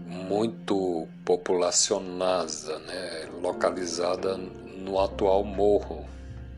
muito 0.09 1.05
populacionada, 1.25 2.79
né, 2.79 3.29
localizada 3.41 4.37
no 4.37 4.97
atual 5.01 5.43
Morro 5.43 6.07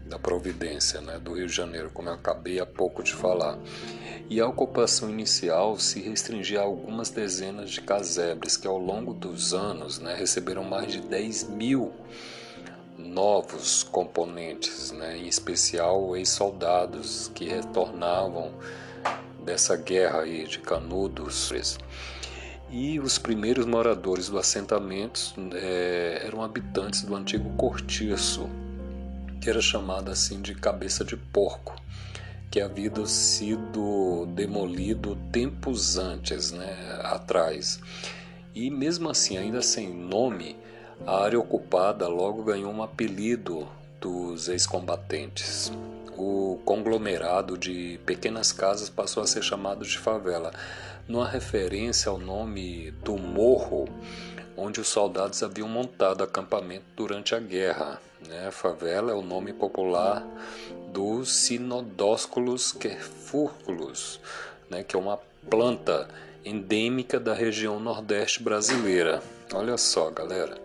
da 0.09 0.17
Providência, 0.17 0.99
né, 0.99 1.19
do 1.19 1.33
Rio 1.33 1.47
de 1.47 1.53
Janeiro, 1.53 1.91
como 1.93 2.09
eu 2.09 2.13
acabei 2.13 2.59
há 2.59 2.65
pouco 2.65 3.03
de 3.03 3.13
falar. 3.13 3.57
E 4.29 4.41
a 4.41 4.47
ocupação 4.47 5.09
inicial 5.09 5.79
se 5.79 6.01
restringia 6.01 6.59
a 6.59 6.63
algumas 6.63 7.09
dezenas 7.09 7.69
de 7.69 7.81
casebres 7.81 8.57
que, 8.57 8.67
ao 8.67 8.77
longo 8.77 9.13
dos 9.13 9.53
anos, 9.53 9.99
né, 9.99 10.15
receberam 10.15 10.63
mais 10.63 10.91
de 10.91 11.01
10 11.01 11.49
mil 11.49 11.93
novos 12.97 13.83
componentes, 13.83 14.91
né, 14.91 15.17
em 15.17 15.27
especial 15.27 16.15
ex-soldados 16.17 17.31
que 17.33 17.45
retornavam 17.45 18.51
dessa 19.43 19.75
guerra 19.77 20.21
aí 20.21 20.45
de 20.45 20.59
Canudos. 20.59 21.49
E 22.69 22.99
os 22.99 23.17
primeiros 23.17 23.65
moradores 23.65 24.29
do 24.29 24.37
assentamento 24.37 25.33
é, 25.53 26.21
eram 26.25 26.43
habitantes 26.43 27.01
do 27.01 27.15
antigo 27.15 27.49
cortiço, 27.55 28.47
que 29.39 29.49
era 29.49 29.61
chamado 29.61 30.11
assim 30.11 30.41
de 30.41 30.53
cabeça 30.53 31.03
de 31.03 31.15
porco, 31.15 31.75
que 32.51 32.59
havia 32.59 32.91
sido 33.05 34.25
demolido 34.33 35.15
tempos 35.31 35.97
antes, 35.97 36.51
né, 36.51 36.99
atrás. 37.03 37.79
E 38.53 38.69
mesmo 38.69 39.09
assim, 39.09 39.37
ainda 39.37 39.61
sem 39.61 39.93
nome, 39.93 40.55
a 41.05 41.23
área 41.23 41.39
ocupada 41.39 42.07
logo 42.07 42.43
ganhou 42.43 42.71
um 42.71 42.83
apelido 42.83 43.67
dos 44.01 44.49
ex-combatentes. 44.49 45.71
O 46.17 46.59
conglomerado 46.65 47.57
de 47.57 47.99
pequenas 48.05 48.51
casas 48.51 48.89
passou 48.89 49.23
a 49.23 49.27
ser 49.27 49.43
chamado 49.43 49.85
de 49.85 49.97
favela, 49.97 50.51
numa 51.07 51.27
referência 51.27 52.09
ao 52.09 52.17
nome 52.17 52.91
do 53.03 53.17
morro 53.17 53.87
onde 54.59 54.81
os 54.81 54.87
soldados 54.87 55.41
haviam 55.41 55.67
montado 55.67 56.23
acampamento 56.23 56.85
durante 56.95 57.33
a 57.33 57.39
guerra. 57.39 58.01
Né? 58.27 58.51
Favela 58.51 59.11
é 59.11 59.15
o 59.15 59.21
nome 59.21 59.53
popular 59.53 60.25
dos 60.91 61.31
sinodósculos 61.31 62.71
querfúrculos, 62.71 64.19
né? 64.69 64.83
que 64.83 64.95
é 64.95 64.99
uma 64.99 65.19
planta 65.49 66.07
endêmica 66.43 67.19
da 67.19 67.33
região 67.33 67.79
nordeste 67.79 68.43
brasileira. 68.43 69.21
Olha 69.53 69.77
só, 69.77 70.09
galera. 70.09 70.57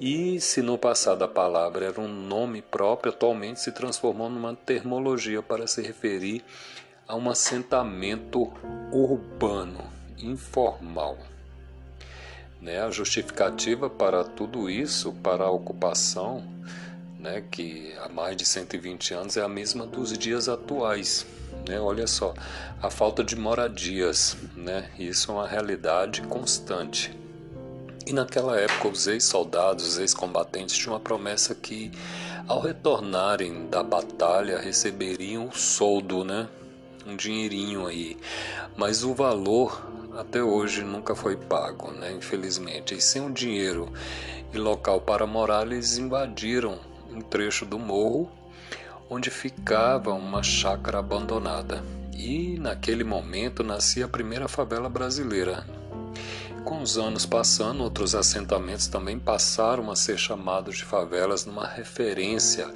E 0.00 0.40
se 0.40 0.62
no 0.62 0.76
passado 0.76 1.22
a 1.22 1.28
palavra 1.28 1.86
era 1.86 2.00
um 2.00 2.08
nome 2.08 2.60
próprio, 2.60 3.12
atualmente 3.12 3.60
se 3.60 3.72
transformou 3.72 4.28
numa 4.28 4.54
termologia 4.54 5.42
para 5.42 5.66
se 5.66 5.80
referir 5.82 6.42
a 7.06 7.14
um 7.14 7.30
assentamento 7.30 8.52
urbano 8.92 9.84
informal. 10.18 11.18
Né? 12.62 12.80
A 12.80 12.90
justificativa 12.90 13.90
para 13.90 14.22
tudo 14.22 14.70
isso, 14.70 15.12
para 15.14 15.44
a 15.44 15.50
ocupação, 15.50 16.44
né, 17.18 17.42
que 17.50 17.92
há 18.00 18.08
mais 18.08 18.36
de 18.36 18.46
120 18.46 19.14
anos 19.14 19.36
é 19.36 19.42
a 19.42 19.48
mesma 19.48 19.84
dos 19.84 20.16
dias 20.16 20.48
atuais. 20.48 21.26
Né? 21.68 21.80
Olha 21.80 22.06
só, 22.06 22.32
a 22.80 22.88
falta 22.88 23.24
de 23.24 23.34
moradias, 23.34 24.36
né? 24.56 24.88
isso 24.96 25.32
é 25.32 25.34
uma 25.34 25.48
realidade 25.48 26.22
constante. 26.22 27.16
E 28.06 28.12
naquela 28.12 28.58
época, 28.58 28.88
os 28.88 29.06
ex-soldados, 29.06 29.86
os 29.86 29.98
ex-combatentes 29.98 30.76
tinham 30.76 30.94
uma 30.94 31.00
promessa 31.00 31.54
que, 31.54 31.90
ao 32.46 32.60
retornarem 32.60 33.68
da 33.68 33.82
batalha, 33.82 34.58
receberiam 34.58 35.48
o 35.48 35.56
soldo, 35.56 36.24
né? 36.24 36.48
um 37.06 37.16
dinheirinho 37.16 37.86
aí. 37.86 38.16
Mas 38.76 39.04
o 39.04 39.14
valor 39.14 39.91
até 40.16 40.42
hoje 40.42 40.82
nunca 40.82 41.14
foi 41.14 41.36
pago, 41.36 41.90
né? 41.90 42.12
infelizmente. 42.12 42.94
E 42.94 43.00
sem 43.00 43.24
o 43.24 43.30
dinheiro 43.30 43.92
e 44.52 44.58
local 44.58 45.00
para 45.00 45.26
morar, 45.26 45.66
eles 45.66 45.98
invadiram 45.98 46.78
um 47.10 47.20
trecho 47.20 47.64
do 47.64 47.78
morro 47.78 48.30
onde 49.08 49.30
ficava 49.30 50.12
uma 50.14 50.42
chácara 50.42 50.98
abandonada. 50.98 51.84
E 52.14 52.58
naquele 52.58 53.04
momento 53.04 53.62
nascia 53.62 54.04
a 54.04 54.08
primeira 54.08 54.48
favela 54.48 54.88
brasileira. 54.88 55.66
Com 56.64 56.80
os 56.80 56.96
anos 56.96 57.26
passando, 57.26 57.82
outros 57.82 58.14
assentamentos 58.14 58.86
também 58.86 59.18
passaram 59.18 59.90
a 59.90 59.96
ser 59.96 60.16
chamados 60.16 60.76
de 60.76 60.84
favelas 60.84 61.44
numa 61.44 61.66
referência 61.66 62.72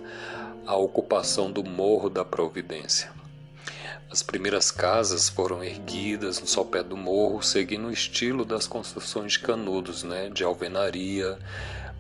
à 0.67 0.77
ocupação 0.77 1.51
do 1.51 1.63
Morro 1.63 2.11
da 2.11 2.25
Providência. 2.25 3.11
As 4.17 4.23
primeiras 4.23 4.71
casas 4.71 5.29
foram 5.29 5.63
erguidas 5.63 6.41
no 6.41 6.47
sopé 6.47 6.83
do 6.83 6.97
morro, 6.97 7.43
seguindo 7.43 7.89
o 7.89 7.93
estilo 7.93 8.47
das 8.47 8.67
construções 8.67 9.33
de 9.33 9.41
canudos, 9.41 10.05
né, 10.05 10.31
de 10.31 10.43
alvenaria, 10.43 11.39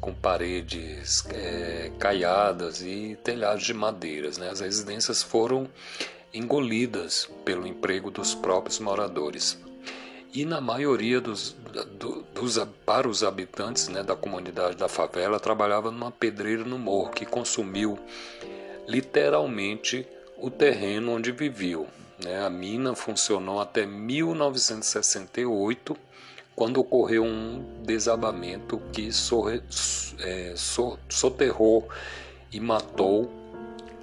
com 0.01 0.15
paredes 0.15 1.27
é, 1.29 1.93
caiadas 1.99 2.81
e 2.81 3.19
telhados 3.23 3.65
de 3.65 3.75
madeiras. 3.75 4.39
Né? 4.39 4.49
As 4.49 4.61
residências 4.61 5.23
foram 5.23 5.69
engolidas 6.33 7.29
pelo 7.45 7.67
emprego 7.67 8.11
dos 8.11 8.35
próprios 8.35 8.79
moradores. 8.79 9.59
E 10.33 10.47
na 10.47 10.59
maioria 10.59 11.21
dos, 11.21 11.55
do, 11.99 12.23
dos 12.35 12.59
para 12.87 13.07
os 13.07 13.23
habitantes 13.23 13.89
né, 13.89 14.03
da 14.03 14.17
comunidade 14.17 14.79
da 14.79 14.89
favela, 14.89 15.39
trabalhava 15.39 15.91
numa 15.91 16.11
pedreira 16.11 16.65
no 16.65 16.79
morro 16.79 17.11
que 17.11 17.27
consumiu 17.27 17.99
literalmente 18.89 20.09
o 20.39 20.51
terreno 20.51 21.13
onde 21.13 21.31
viviam. 21.31 21.87
Né? 22.23 22.45
A 22.45 22.51
mina 22.51 22.95
funcionou 22.95 23.59
até 23.61 23.87
1968, 23.87 25.97
quando 26.55 26.79
ocorreu 26.81 27.25
um 27.25 27.83
desabamento 27.85 28.79
que 28.93 29.09
é, 30.21 30.52
so, 30.57 30.99
soterrou 31.09 31.89
e 32.50 32.61
matou 32.61 33.31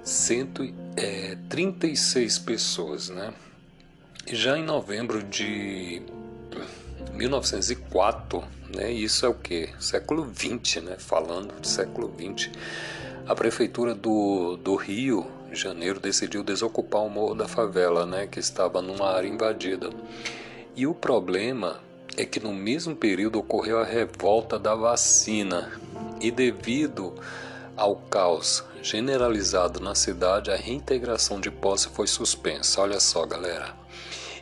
136 0.02 2.36
é, 2.36 2.40
pessoas. 2.40 3.08
Né? 3.08 3.32
Já 4.30 4.56
em 4.56 4.62
novembro 4.62 5.22
de 5.22 6.00
1904, 7.12 8.42
né, 8.74 8.90
isso 8.92 9.26
é 9.26 9.28
o 9.28 9.34
que? 9.34 9.68
Século 9.78 10.32
XX, 10.32 10.82
né, 10.82 10.96
falando 10.98 11.60
de 11.60 11.68
século 11.68 12.10
XX, 12.16 12.50
a 13.26 13.34
prefeitura 13.34 13.94
do, 13.94 14.56
do 14.56 14.74
Rio 14.74 15.30
de 15.54 15.60
Janeiro 15.62 15.98
decidiu 15.98 16.42
desocupar 16.42 17.02
o 17.02 17.08
Morro 17.08 17.34
da 17.34 17.48
Favela, 17.48 18.04
né, 18.04 18.26
que 18.26 18.38
estava 18.38 18.82
numa 18.82 19.08
área 19.08 19.28
invadida. 19.28 19.88
E 20.76 20.86
o 20.86 20.94
problema 20.94 21.80
é 22.16 22.24
que 22.24 22.40
no 22.40 22.52
mesmo 22.52 22.94
período 22.94 23.38
ocorreu 23.38 23.78
a 23.78 23.84
revolta 23.84 24.58
da 24.58 24.74
vacina 24.74 25.72
e 26.20 26.30
devido 26.30 27.14
ao 27.76 27.96
caos 27.96 28.64
generalizado 28.82 29.80
na 29.80 29.94
cidade, 29.94 30.50
a 30.50 30.56
reintegração 30.56 31.40
de 31.40 31.50
posse 31.50 31.88
foi 31.88 32.06
suspensa. 32.06 32.82
Olha 32.82 33.00
só, 33.00 33.24
galera. 33.24 33.74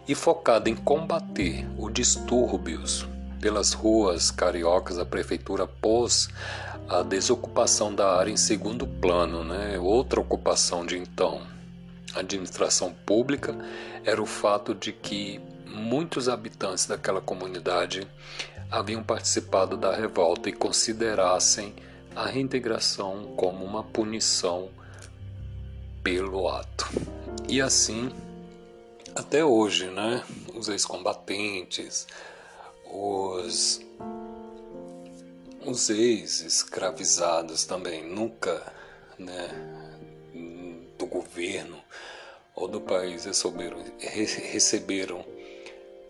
E 0.06 0.14
focada 0.14 0.68
em 0.68 0.74
combater 0.74 1.66
os 1.78 1.92
distúrbios 1.92 3.06
pelas 3.40 3.72
ruas 3.72 4.30
cariocas, 4.30 4.98
a 4.98 5.04
prefeitura 5.04 5.66
pôs 5.66 6.28
a 6.88 7.02
desocupação 7.02 7.94
da 7.94 8.16
área 8.16 8.30
em 8.30 8.36
segundo 8.36 8.86
plano, 8.86 9.44
né? 9.44 9.78
outra 9.78 10.20
ocupação 10.20 10.84
de 10.84 10.98
então. 10.98 11.42
A 12.14 12.20
administração 12.20 12.92
pública 13.06 13.56
era 14.04 14.20
o 14.20 14.26
fato 14.26 14.74
de 14.74 14.92
que 14.92 15.40
muitos 15.66 16.28
habitantes 16.28 16.86
daquela 16.86 17.20
comunidade 17.20 18.06
haviam 18.70 19.02
participado 19.02 19.76
da 19.76 19.94
revolta 19.94 20.48
e 20.48 20.52
considerassem 20.52 21.74
a 22.14 22.26
reintegração 22.26 23.32
como 23.36 23.64
uma 23.64 23.82
punição 23.82 24.68
pelo 26.02 26.48
ato. 26.48 26.88
E 27.48 27.60
assim, 27.60 28.10
até 29.14 29.44
hoje, 29.44 29.86
né, 29.86 30.22
os 30.54 30.68
ex-combatentes, 30.68 32.06
os 32.90 33.80
os 35.66 35.90
ex-escravizados 35.90 37.64
também 37.64 38.04
nunca, 38.04 38.62
né, 39.18 39.48
do 40.98 41.06
governo 41.06 41.82
ou 42.54 42.68
do 42.68 42.80
país 42.80 43.24
receberam, 43.24 43.84
receberam 43.98 45.24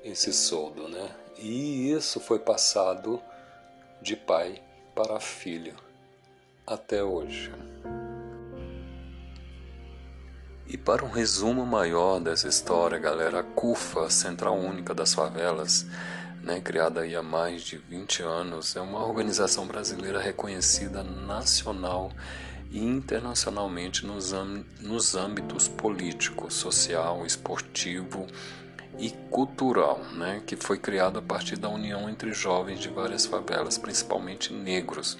esse 0.04 0.32
soldo, 0.32 0.88
né? 0.88 1.10
E 1.38 1.90
isso 1.92 2.20
foi 2.20 2.38
passado 2.38 3.22
de 4.00 4.16
pai 4.16 4.60
para 4.94 5.20
filho 5.20 5.74
até 6.66 7.02
hoje. 7.02 7.52
E 10.66 10.78
para 10.78 11.04
um 11.04 11.10
resumo 11.10 11.66
maior 11.66 12.18
dessa 12.18 12.48
história, 12.48 12.98
galera, 12.98 13.40
a 13.40 13.42
CUFA, 13.42 14.08
Central 14.08 14.56
Única 14.56 14.94
das 14.94 15.12
Favelas, 15.12 15.86
né, 16.42 16.60
criada 16.60 17.02
há 17.02 17.22
mais 17.22 17.62
de 17.62 17.78
20 17.78 18.22
anos, 18.22 18.74
é 18.74 18.80
uma 18.80 19.04
organização 19.06 19.66
brasileira 19.66 20.20
reconhecida 20.20 21.02
nacional 21.02 22.10
e 22.70 22.80
internacionalmente 22.80 24.04
nos, 24.04 24.32
nos 24.80 25.14
âmbitos 25.14 25.68
político, 25.68 26.50
social, 26.50 27.24
esportivo 27.24 28.26
e 28.98 29.10
cultural, 29.30 30.00
né, 30.14 30.42
que 30.44 30.56
foi 30.56 30.78
criada 30.78 31.20
a 31.20 31.22
partir 31.22 31.56
da 31.56 31.68
união 31.68 32.10
entre 32.10 32.32
jovens 32.32 32.80
de 32.80 32.88
várias 32.88 33.24
favelas, 33.24 33.78
principalmente 33.78 34.52
negros, 34.52 35.16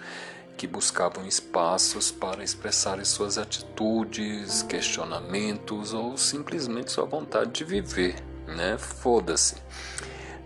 que 0.56 0.66
buscavam 0.66 1.26
espaços 1.26 2.11
para 2.11 2.42
expressarem 2.42 3.04
suas 3.04 3.38
atitudes, 3.38 4.62
questionamentos 4.62 5.92
ou 5.94 6.16
simplesmente 6.16 6.92
sua 6.92 7.04
vontade 7.04 7.52
de 7.52 7.64
viver, 7.64 8.16
né? 8.46 8.76
Foda-se. 8.78 9.56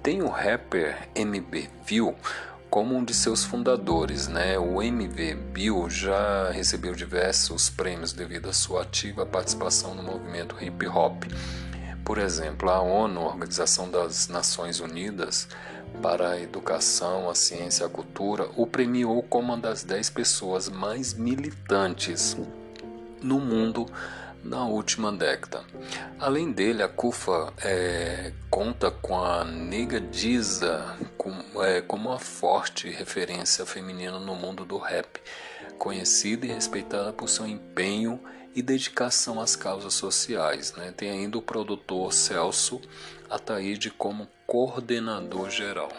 Tem 0.07 0.23
o 0.23 0.29
rapper 0.29 1.09
MB 1.17 1.69
Bill 1.85 2.15
como 2.71 2.95
um 2.95 3.05
de 3.05 3.13
seus 3.13 3.43
fundadores, 3.43 4.29
né? 4.29 4.57
O 4.57 4.81
MV 4.81 5.35
Bill 5.35 5.91
já 5.91 6.49
recebeu 6.53 6.95
diversos 6.95 7.69
prêmios 7.69 8.13
devido 8.13 8.49
à 8.49 8.53
sua 8.53 8.83
ativa 8.83 9.27
participação 9.27 9.97
no 9.97 10.05
movimento 10.05 10.55
hip 10.63 10.87
hop. 10.87 11.25
Por 12.05 12.19
exemplo, 12.19 12.71
a 12.71 12.81
ONU, 12.81 13.21
a 13.21 13.25
Organização 13.25 13.91
das 13.91 14.29
Nações 14.29 14.79
Unidas 14.79 15.49
para 16.01 16.31
a 16.31 16.41
Educação, 16.41 17.29
a 17.29 17.35
Ciência 17.35 17.83
e 17.83 17.87
a 17.87 17.91
Cultura, 17.91 18.49
o 18.55 18.65
premiou 18.65 19.25
como 19.25 19.55
uma 19.55 19.59
das 19.59 19.83
dez 19.83 20.09
pessoas 20.09 20.69
mais 20.69 21.15
militantes 21.15 22.37
no 23.21 23.41
mundo 23.41 23.87
na 24.47 24.65
última 24.65 25.13
década. 25.13 25.65
Além 26.19 26.53
dele, 26.53 26.83
a 26.83 26.89
CUFA 26.89 27.53
é, 27.63 28.33
conta 28.49 28.91
com 28.91 29.19
a 29.19 29.45
Nega 29.45 30.01
Diza, 30.01 30.97
com, 31.19 31.33
é, 31.63 31.81
como 31.81 32.09
uma 32.11 32.19
forte 32.19 32.89
referência 32.89 33.67
feminina 33.67 34.19
no 34.19 34.35
mundo 34.35 34.65
do 34.65 34.79
rap, 34.79 35.21
conhecida 35.79 36.47
e 36.47 36.51
respeitada 36.51 37.13
por 37.13 37.29
seu 37.29 37.47
empenho 37.47 38.21
e 38.55 38.63
dedicação 38.63 39.41
às 39.41 39.55
causas 39.55 39.95
sociais. 39.95 40.73
Né? 40.75 40.93
Tem 40.97 41.11
ainda 41.11 41.37
o 41.37 41.43
produtor 41.43 42.13
Celso 42.13 42.81
Ataíde 43.29 43.91
como 43.91 44.29
coordenador 44.47 45.51
geral. 45.51 45.91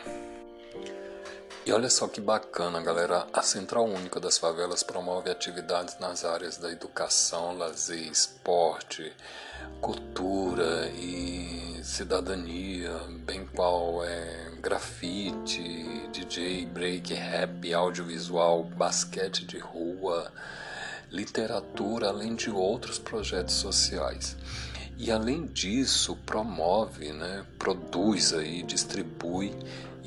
E 1.68 1.72
olha 1.74 1.90
só 1.90 2.08
que 2.08 2.22
bacana, 2.22 2.82
galera. 2.82 3.28
A 3.34 3.42
Central 3.42 3.84
Única 3.84 4.22
das 4.22 4.38
Favelas 4.38 4.84
promove 4.84 5.30
atividades 5.30 6.00
nas 6.00 6.24
áreas 6.24 6.56
da 6.56 6.72
educação, 6.72 7.58
lazer, 7.58 8.10
esporte, 8.10 9.12
cultura 9.82 10.88
e 10.96 11.82
cidadania, 11.84 12.98
bem 13.26 13.46
qual 13.48 14.02
é 14.02 14.50
grafite, 14.62 16.08
DJ, 16.14 16.66
break, 16.68 17.14
rap, 17.14 17.74
audiovisual, 17.74 18.64
basquete 18.64 19.46
de 19.46 19.60
rua, 19.60 20.32
literatura, 21.12 22.08
além 22.08 22.34
de 22.34 22.50
outros 22.50 22.98
projetos 22.98 23.56
sociais. 23.56 24.38
E 24.98 25.12
além 25.12 25.46
disso, 25.46 26.16
promove, 26.26 27.12
né, 27.12 27.46
produz 27.60 28.34
aí, 28.34 28.64
distribui 28.64 29.54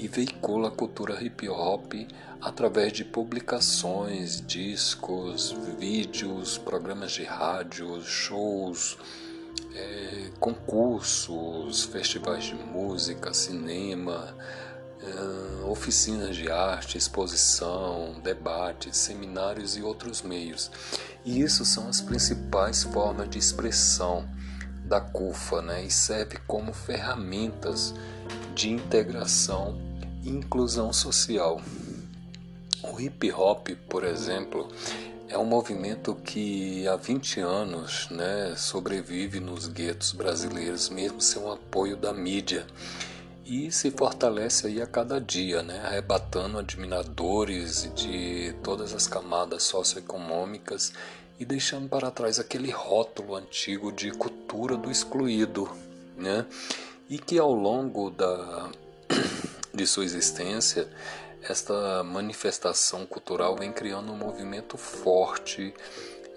e 0.01 0.09
veicula 0.09 0.69
a 0.69 0.71
cultura 0.71 1.23
hip 1.23 1.47
hop 1.47 1.93
através 2.41 2.91
de 2.91 3.05
publicações, 3.05 4.41
discos, 4.41 5.55
vídeos, 5.79 6.57
programas 6.57 7.13
de 7.13 7.23
rádio, 7.23 8.01
shows, 8.03 8.97
é, 9.75 10.31
concursos, 10.41 11.85
festivais 11.85 12.45
de 12.45 12.55
música, 12.55 13.35
cinema, 13.35 14.35
é, 15.03 15.67
oficinas 15.67 16.35
de 16.35 16.51
arte, 16.51 16.97
exposição, 16.97 18.19
debates, 18.25 18.97
seminários 18.97 19.77
e 19.77 19.83
outros 19.83 20.23
meios. 20.23 20.71
E 21.27 21.43
isso 21.43 21.63
são 21.67 21.87
as 21.91 22.01
principais 22.01 22.85
formas 22.85 23.29
de 23.29 23.39
expressão 23.39 24.27
da 24.83 24.99
CUFA 24.99 25.61
né, 25.61 25.85
e 25.85 25.91
serve 25.91 26.39
como 26.47 26.73
ferramentas 26.73 27.95
de 28.55 28.71
integração 28.71 29.90
inclusão 30.25 30.93
social. 30.93 31.61
O 32.83 33.01
hip 33.01 33.31
hop, 33.33 33.69
por 33.89 34.05
exemplo, 34.05 34.69
é 35.29 35.39
um 35.39 35.45
movimento 35.45 36.15
que 36.15 36.87
há 36.89 36.97
20 36.97 37.41
anos 37.41 38.09
né, 38.11 38.55
sobrevive 38.57 39.39
nos 39.39 39.69
guetos 39.69 40.13
brasileiros, 40.13 40.89
mesmo 40.89 41.21
sem 41.21 41.41
o 41.41 41.53
apoio 41.53 41.97
da 41.97 42.13
mídia, 42.13 42.67
e 43.47 43.71
se 43.71 43.91
fortalece 43.91 44.67
aí 44.67 44.83
a 44.83 44.87
cada 44.87 45.21
dia, 45.21 45.63
né, 45.63 45.81
arrebatando 45.85 46.59
admiradores 46.59 47.91
de 47.95 48.55
todas 48.63 48.93
as 48.93 49.07
camadas 49.07 49.63
socioeconômicas 49.63 50.93
e 51.39 51.45
deixando 51.45 51.89
para 51.89 52.11
trás 52.11 52.39
aquele 52.39 52.71
rótulo 52.71 53.35
antigo 53.35 53.91
de 53.93 54.11
cultura 54.11 54.77
do 54.77 54.91
excluído, 54.91 55.71
né, 56.17 56.45
e 57.09 57.19
que 57.19 57.39
ao 57.39 57.53
longo 57.53 58.11
da 58.11 58.71
de 59.73 59.87
sua 59.87 60.05
existência, 60.05 60.89
esta 61.43 62.05
manifestação 62.05 63.07
cultural 63.07 63.57
vem 63.57 63.73
criando 63.73 64.13
um 64.13 64.17
movimento 64.17 64.77
forte, 64.77 65.75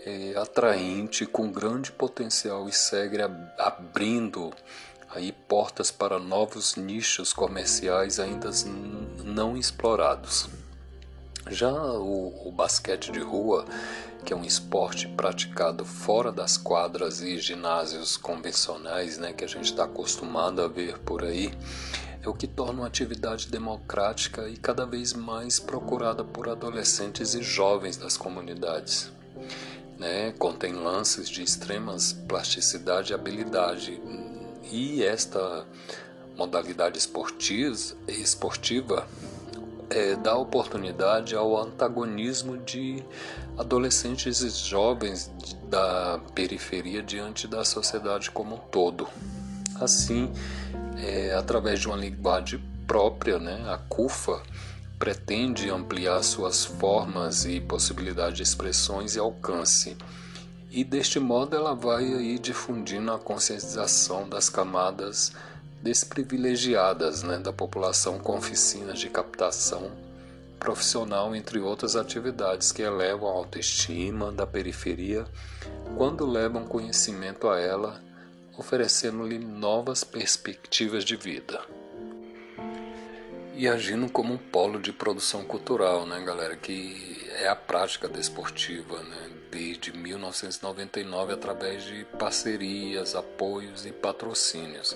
é, 0.06 0.34
atraente, 0.38 1.26
com 1.26 1.52
grande 1.52 1.92
potencial 1.92 2.68
e 2.68 2.74
segue 2.74 3.18
abrindo 3.58 4.54
aí 5.10 5.32
portas 5.32 5.92
para 5.92 6.20
novos 6.20 6.76
nichos 6.76 7.34
comerciais 7.34 8.20
ainda 8.20 8.50
não 9.24 9.56
explorados. 9.56 10.50
Já 11.50 11.72
o, 11.72 12.48
o, 12.48 12.52
basquete 12.52 13.12
de 13.12 13.20
rua, 13.20 13.66
que 14.26 14.32
é 14.32 14.36
um 14.36 14.46
esporte 14.46 15.08
praticado 15.10 15.84
fora 15.84 16.32
das 16.32 16.58
quadras 16.58 17.22
e 17.22 17.38
ginásios 17.38 18.16
convencionais, 18.16 19.18
né, 19.18 19.34
que 19.34 19.44
a 19.44 19.48
gente 19.48 19.66
está 19.66 19.84
acostumado 19.84 20.62
a 20.62 20.68
ver 20.68 20.98
por 21.00 21.24
aí, 21.24 21.54
é 22.24 22.30
o 22.30 22.34
que 22.34 22.48
torna 22.48 22.80
uma 22.80 22.88
atividade 22.88 23.50
democrática 23.50 24.48
e 24.48 24.56
cada 24.56 24.86
vez 24.86 25.14
mais 25.14 25.60
procurada 25.60 26.24
por 26.24 26.48
adolescentes 26.48 27.36
e 27.36 27.44
jovens 27.44 27.98
das 27.98 28.16
comunidades. 28.16 29.12
Né? 30.00 30.32
Contém 30.40 30.74
lances 30.74 31.30
de 31.30 31.44
extremas 31.44 32.14
plasticidade 32.14 33.12
e 33.12 33.14
habilidade, 33.14 34.02
e 34.72 35.04
esta 35.04 35.66
modalidade 36.38 36.98
esportiva, 36.98 39.08
é, 39.90 40.16
dá 40.16 40.36
oportunidade 40.36 41.36
ao 41.36 41.58
antagonismo 41.58 42.58
de 42.58 43.04
adolescentes 43.58 44.42
e 44.42 44.50
jovens 44.50 45.32
da 45.70 46.20
periferia 46.34 47.04
diante 47.04 47.48
da 47.48 47.64
sociedade 47.64 48.32
como 48.32 48.56
um 48.56 48.60
todo. 48.60 49.08
Assim, 49.80 50.32
é, 51.04 51.34
através 51.36 51.80
de 51.80 51.88
uma 51.88 51.98
linguagem 51.98 52.62
própria, 52.88 53.40
né, 53.40 53.64
a 53.68 53.78
CUFA 53.78 54.42
pretende 54.98 55.70
ampliar 55.70 56.24
suas 56.24 56.64
formas 56.64 57.46
e 57.46 57.60
possibilidade 57.60 58.38
de 58.38 58.44
expressões 58.44 59.16
e 59.16 59.20
alcance. 59.20 59.98
E 60.72 60.84
deste 60.84 61.20
modo 61.20 61.56
ela 61.56 61.76
vai 61.76 62.06
aí 62.06 62.40
difundindo 62.40 63.12
a 63.12 63.20
conscientização 63.20 64.28
das 64.28 64.50
camadas 64.50 65.34
desprivilegiadas 65.82 67.22
né, 67.22 67.38
da 67.38 67.52
população 67.52 68.18
com 68.18 68.38
oficinas 68.38 68.98
de 69.00 69.10
captação 69.10 69.92
profissional, 70.58 71.36
entre 71.36 71.60
outras 71.60 71.98
atividades 71.98 72.72
que 72.72 72.82
elevam 72.82 73.28
a 73.28 73.34
autoestima 73.34 74.32
da 74.32 74.48
periferia 74.48 75.26
quando 75.98 76.26
levam 76.26 76.66
conhecimento 76.66 77.50
a 77.50 77.60
ela 77.60 78.02
oferecendo-lhe 78.58 79.40
novas 79.40 80.04
perspectivas 80.04 81.04
de 81.04 81.16
vida. 81.16 81.62
E 83.56 83.68
agindo 83.68 84.10
como 84.10 84.34
um 84.34 84.38
polo 84.38 84.80
de 84.80 84.92
produção 84.92 85.44
cultural, 85.44 86.06
né, 86.06 86.24
galera, 86.24 86.56
que 86.56 87.28
é 87.38 87.48
a 87.48 87.56
prática 87.56 88.08
desportiva, 88.08 89.02
né, 89.04 89.30
desde 89.52 89.96
1999 89.96 91.34
através 91.34 91.84
de 91.84 92.06
parcerias, 92.18 93.16
apoios 93.16 93.86
e 93.86 93.92
patrocínios. 93.92 94.96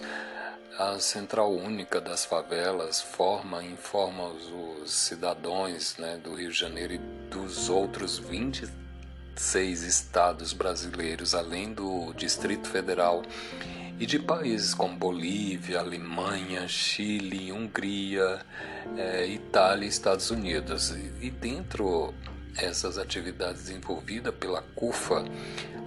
A 0.80 1.00
Central 1.00 1.54
Única 1.54 2.00
das 2.00 2.26
Favelas 2.26 3.02
forma 3.02 3.64
e 3.64 3.72
informa 3.72 4.26
os 4.28 4.92
cidadãos 4.92 5.98
né, 5.98 6.20
do 6.24 6.36
Rio 6.36 6.52
de 6.52 6.58
Janeiro 6.58 6.94
e 6.94 6.98
dos 7.30 7.70
outros 7.70 8.18
20 8.18 8.87
seis 9.42 9.84
estados 9.84 10.54
brasileiros, 10.54 11.34
além 11.36 11.74
do 11.74 12.14
Distrito 12.14 12.68
Federal, 12.68 13.24
e 14.00 14.06
de 14.06 14.20
países 14.20 14.74
como 14.74 14.96
Bolívia, 14.96 15.80
Alemanha, 15.80 16.68
Chile, 16.68 17.52
Hungria, 17.52 18.46
é, 18.96 19.26
Itália 19.28 19.86
e 19.86 19.90
Estados 19.90 20.30
Unidos. 20.30 20.94
E 21.22 21.32
dentro 21.32 22.14
essas 22.58 22.98
atividades 22.98 23.64
desenvolvidas 23.64 24.34
pela 24.36 24.62
CUFA, 24.76 25.26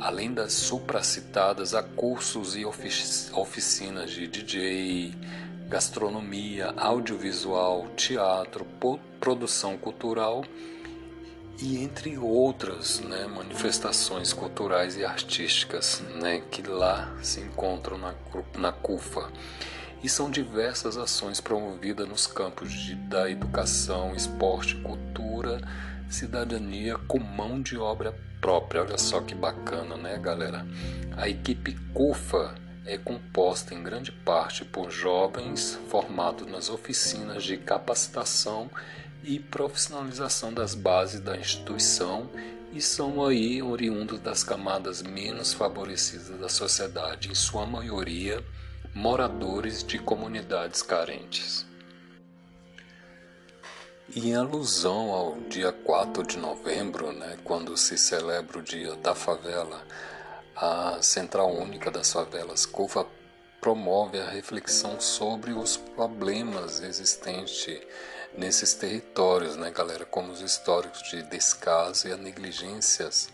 além 0.01 0.33
das 0.33 0.53
supracitadas, 0.53 1.75
há 1.75 1.83
cursos 1.83 2.57
e 2.57 2.65
oficinas 2.65 4.11
de 4.11 4.27
DJ, 4.27 5.15
gastronomia, 5.69 6.73
audiovisual, 6.77 7.89
teatro, 7.97 8.67
produção 9.21 9.77
cultural 9.77 10.45
e 11.61 11.83
entre 11.83 12.17
outras 12.17 13.01
né, 13.01 13.27
manifestações 13.27 14.33
culturais 14.33 14.97
e 14.97 15.05
artísticas 15.05 16.03
né, 16.21 16.43
que 16.51 16.63
lá 16.63 17.15
se 17.23 17.41
encontram 17.41 17.99
na, 17.99 18.15
na 18.57 18.73
CUFA. 18.73 19.31
E 20.03 20.09
são 20.09 20.31
diversas 20.31 20.97
ações 20.97 21.41
promovidas 21.41 22.09
nos 22.09 22.27
campos 22.27 22.73
de, 22.73 22.95
da 22.95 23.31
educação, 23.31 24.15
esporte, 24.15 24.77
cultura, 24.77 25.61
cidadania 26.09 26.97
com 27.07 27.19
mão 27.19 27.61
de 27.61 27.77
obra 27.77 28.15
própria. 28.41 28.81
Olha 28.83 28.97
só 28.97 29.21
que 29.21 29.35
bacana, 29.35 29.99
né, 29.99 30.19
galera? 30.19 30.67
A 31.19 31.29
equipe 31.29 31.75
CUFA 31.93 32.55
é 32.87 32.97
composta 32.97 33.75
em 33.75 33.83
grande 33.83 34.11
parte 34.11 34.65
por 34.65 34.91
jovens 34.91 35.79
formados 35.91 36.51
nas 36.51 36.71
oficinas 36.71 37.45
de 37.45 37.59
capacitação 37.59 38.71
e 39.23 39.39
profissionalização 39.39 40.53
das 40.53 40.75
bases 40.75 41.21
da 41.21 41.37
instituição 41.37 42.29
e 42.73 42.81
são 42.81 43.25
aí 43.25 43.63
oriundos 43.63 44.21
das 44.21 44.45
camadas 44.45 45.03
menos 45.03 45.53
favorecidas 45.53 46.39
da 46.39 46.49
sociedade, 46.49 47.31
em 47.31 47.35
sua 47.35 47.67
maioria 47.67 48.45
moradores 48.95 49.85
de 49.85 49.99
comunidades 49.99 50.83
carentes. 50.83 51.67
Em 54.15 54.35
alusão 54.35 55.13
ao 55.13 55.41
dia 55.43 55.71
4 55.71 56.27
de 56.27 56.37
novembro, 56.37 57.13
né, 57.13 57.39
quando 57.45 57.77
se 57.77 57.97
celebra 57.97 58.59
o 58.59 58.63
Dia 58.63 58.97
da 58.97 59.15
Favela, 59.15 59.85
a 60.57 60.99
Central 61.01 61.55
Única 61.55 61.91
das 61.91 62.13
Favelas 62.13 62.67
CUFA 62.67 63.07
promove 63.61 64.19
a 64.19 64.29
reflexão 64.29 65.01
sobre 65.01 65.53
os 65.53 65.77
problemas 65.77 66.81
existentes 66.81 67.81
nesses 68.37 68.75
territórios, 68.75 69.57
né, 69.57 69.71
galera? 69.71 70.05
Como 70.05 70.33
os 70.33 70.41
históricos 70.41 71.03
de 71.11 71.23
descaso 71.23 72.09
e 72.09 72.13
a 72.13 72.17
negligências 72.17 73.29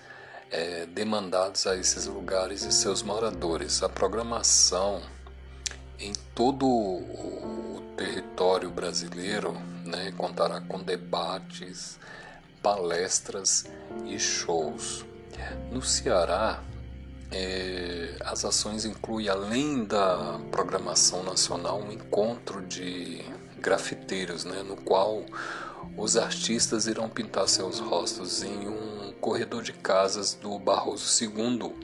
é, 0.50 0.86
demandados 0.86 1.66
a 1.66 1.76
esses 1.76 2.06
lugares 2.06 2.62
e 2.62 2.72
seus 2.72 3.02
moradores. 3.02 3.82
A 3.82 3.88
programação 3.88 5.02
em 5.98 6.12
todo 6.34 6.66
o 6.66 7.82
território 7.96 8.70
brasileiro 8.70 9.52
né, 9.84 10.12
contará 10.16 10.60
com 10.60 10.82
debates, 10.82 11.98
palestras 12.62 13.64
e 14.04 14.18
shows. 14.18 15.04
No 15.70 15.82
Ceará, 15.82 16.62
é, 17.30 18.16
as 18.20 18.44
ações 18.44 18.84
incluem, 18.84 19.28
além 19.28 19.84
da 19.84 20.38
programação 20.50 21.22
nacional, 21.22 21.80
um 21.80 21.92
encontro 21.92 22.62
de 22.62 23.24
grafiteiros, 23.66 24.44
né, 24.44 24.62
no 24.62 24.76
qual 24.76 25.24
os 25.96 26.16
artistas 26.16 26.86
irão 26.86 27.08
pintar 27.08 27.48
seus 27.48 27.80
rostos 27.80 28.44
em 28.44 28.68
um 28.68 29.12
corredor 29.20 29.60
de 29.60 29.72
casas 29.72 30.34
do 30.34 30.56
Barroso 30.56 31.04
II 31.20 31.74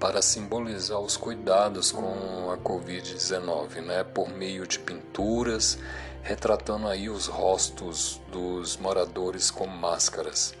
para 0.00 0.20
simbolizar 0.20 0.98
os 0.98 1.16
cuidados 1.16 1.92
com 1.92 2.50
a 2.50 2.58
Covid-19, 2.58 3.80
né, 3.80 4.02
por 4.02 4.28
meio 4.28 4.66
de 4.66 4.80
pinturas, 4.80 5.78
retratando 6.20 6.88
aí 6.88 7.08
os 7.08 7.26
rostos 7.26 8.20
dos 8.32 8.76
moradores 8.76 9.52
com 9.52 9.68
máscaras. 9.68 10.52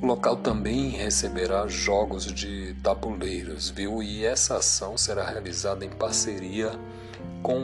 O 0.00 0.06
local 0.06 0.36
também 0.36 0.90
receberá 0.90 1.66
jogos 1.66 2.26
de 2.26 2.74
tabuleiros, 2.82 3.68
viu? 3.68 4.02
E 4.02 4.24
essa 4.24 4.56
ação 4.56 4.96
será 4.96 5.24
realizada 5.24 5.84
em 5.84 5.90
parceria 5.90 6.70
com 6.70 7.01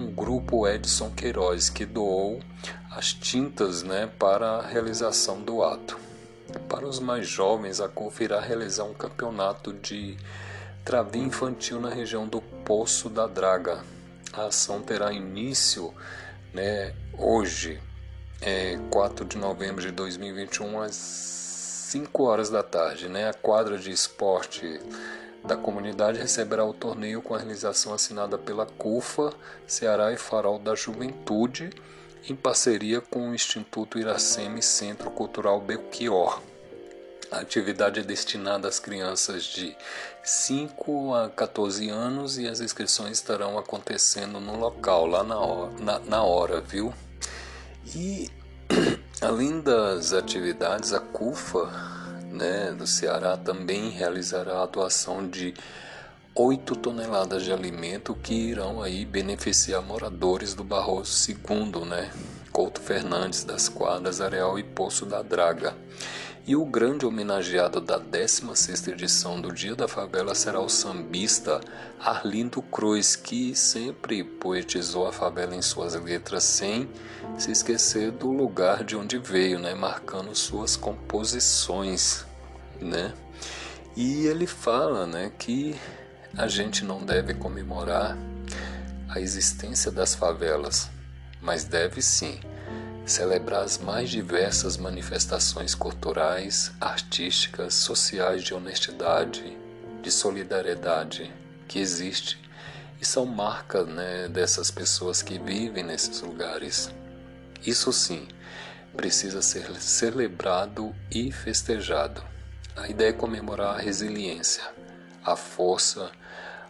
o 0.08 0.10
grupo 0.10 0.66
Edson 0.66 1.10
Queiroz, 1.10 1.70
que 1.70 1.84
doou 1.84 2.40
as 2.90 3.12
tintas 3.12 3.82
né, 3.82 4.10
para 4.18 4.56
a 4.56 4.66
realização 4.66 5.40
do 5.40 5.62
ato. 5.62 5.98
Para 6.68 6.86
os 6.86 6.98
mais 6.98 7.28
jovens, 7.28 7.80
a 7.80 7.88
CUF 7.88 8.24
irá 8.24 8.40
realizar 8.40 8.84
um 8.84 8.94
campeonato 8.94 9.72
de 9.72 10.16
travia 10.84 11.22
infantil 11.22 11.80
na 11.80 11.90
região 11.90 12.26
do 12.26 12.40
Poço 12.40 13.10
da 13.10 13.26
Draga. 13.26 13.82
A 14.32 14.46
ação 14.46 14.80
terá 14.80 15.12
início 15.12 15.92
né, 16.52 16.94
hoje, 17.16 17.80
é, 18.40 18.78
4 18.90 19.26
de 19.26 19.36
novembro 19.36 19.82
de 19.82 19.90
2021, 19.90 20.80
às 20.80 20.94
5 20.94 22.22
horas 22.24 22.48
da 22.48 22.62
tarde. 22.62 23.08
Né, 23.08 23.28
a 23.28 23.34
quadra 23.34 23.78
de 23.78 23.90
esporte 23.90 24.80
da 25.44 25.56
comunidade 25.56 26.18
receberá 26.18 26.64
o 26.64 26.74
torneio 26.74 27.22
com 27.22 27.34
a 27.34 27.38
realização 27.38 27.94
assinada 27.94 28.36
pela 28.36 28.66
CUFA, 28.66 29.32
Ceará 29.66 30.12
e 30.12 30.16
Farol 30.16 30.58
da 30.58 30.74
Juventude, 30.74 31.70
em 32.28 32.34
parceria 32.34 33.00
com 33.00 33.30
o 33.30 33.34
Instituto 33.34 33.98
Iraceme 33.98 34.62
Centro 34.62 35.10
Cultural 35.10 35.60
Belchior. 35.60 36.42
A 37.30 37.40
atividade 37.40 38.00
é 38.00 38.02
destinada 38.02 38.68
às 38.68 38.78
crianças 38.78 39.44
de 39.44 39.76
5 40.24 41.14
a 41.14 41.28
14 41.28 41.88
anos 41.88 42.38
e 42.38 42.48
as 42.48 42.60
inscrições 42.60 43.18
estarão 43.18 43.58
acontecendo 43.58 44.40
no 44.40 44.58
local, 44.58 45.06
lá 45.06 45.22
na 45.22 45.38
hora, 45.38 45.72
na, 45.78 45.98
na 45.98 46.22
hora 46.22 46.60
viu? 46.60 46.92
E 47.94 48.30
além 49.20 49.60
das 49.60 50.12
atividades, 50.12 50.92
a 50.92 51.00
CUFA 51.00 51.97
né, 52.30 52.72
do 52.72 52.86
Ceará 52.86 53.36
também 53.36 53.90
realizará 53.90 54.62
a 54.62 54.66
doação 54.66 55.28
de 55.28 55.54
8 56.34 56.76
toneladas 56.76 57.42
de 57.42 57.52
alimento 57.52 58.14
que 58.14 58.32
irão 58.32 58.80
aí 58.82 59.04
beneficiar 59.04 59.82
moradores 59.82 60.54
do 60.54 60.62
Barroso 60.62 61.30
II, 61.30 61.84
né? 61.84 62.10
Couto 62.52 62.80
Fernandes 62.80 63.44
das 63.44 63.68
Quadras, 63.68 64.20
Areal 64.20 64.58
e 64.58 64.62
Poço 64.62 65.04
da 65.04 65.22
Draga. 65.22 65.76
E 66.48 66.56
o 66.56 66.64
grande 66.64 67.04
homenageado 67.04 67.78
da 67.78 68.00
16ª 68.00 68.92
edição 68.92 69.38
do 69.38 69.52
Dia 69.52 69.76
da 69.76 69.86
Favela 69.86 70.34
será 70.34 70.58
o 70.58 70.68
sambista 70.70 71.60
Arlindo 72.00 72.62
Cruz, 72.62 73.14
que 73.14 73.54
sempre 73.54 74.24
poetizou 74.24 75.06
a 75.06 75.12
favela 75.12 75.54
em 75.54 75.60
suas 75.60 75.94
letras 75.94 76.44
sem 76.44 76.88
se 77.36 77.52
esquecer 77.52 78.12
do 78.12 78.30
lugar 78.30 78.82
de 78.82 78.96
onde 78.96 79.18
veio, 79.18 79.58
né, 79.58 79.74
marcando 79.74 80.34
suas 80.34 80.74
composições, 80.74 82.24
né? 82.80 83.12
E 83.94 84.24
ele 84.24 84.46
fala, 84.46 85.06
né, 85.06 85.30
que 85.38 85.78
a 86.34 86.48
gente 86.48 86.82
não 86.82 87.04
deve 87.04 87.34
comemorar 87.34 88.16
a 89.06 89.20
existência 89.20 89.92
das 89.92 90.14
favelas, 90.14 90.88
mas 91.42 91.64
deve 91.64 92.00
sim 92.00 92.40
celebrar 93.08 93.62
as 93.62 93.78
mais 93.78 94.10
diversas 94.10 94.76
manifestações 94.76 95.74
culturais, 95.74 96.70
artísticas, 96.80 97.74
sociais 97.74 98.42
de 98.44 98.54
honestidade, 98.54 99.56
de 100.02 100.10
solidariedade 100.10 101.32
que 101.66 101.78
existe 101.78 102.38
e 103.00 103.04
são 103.04 103.24
marcas 103.24 103.86
né, 103.88 104.28
dessas 104.28 104.70
pessoas 104.70 105.22
que 105.22 105.38
vivem 105.38 105.84
nesses 105.84 106.20
lugares. 106.20 106.90
Isso 107.66 107.92
sim, 107.92 108.28
precisa 108.96 109.40
ser 109.40 109.74
celebrado 109.80 110.94
e 111.10 111.30
festejado. 111.30 112.22
A 112.76 112.88
ideia 112.88 113.10
é 113.10 113.12
comemorar 113.12 113.76
a 113.76 113.78
resiliência, 113.78 114.64
a 115.24 115.36
força, 115.36 116.10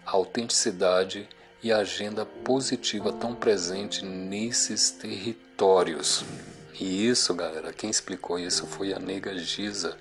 a 0.06 0.10
autenticidade 0.12 1.28
e 1.62 1.72
a 1.72 1.78
agenda 1.78 2.24
positiva 2.24 3.12
tão 3.12 3.34
presente 3.34 4.04
nesses 4.04 4.90
territórios. 4.90 6.24
E 6.80 7.08
isso, 7.08 7.34
galera, 7.34 7.72
quem 7.72 7.90
explicou 7.90 8.38
isso 8.38 8.66
foi 8.66 8.92
a 8.92 8.98
Nega 8.98 9.36
Giza, 9.36 9.96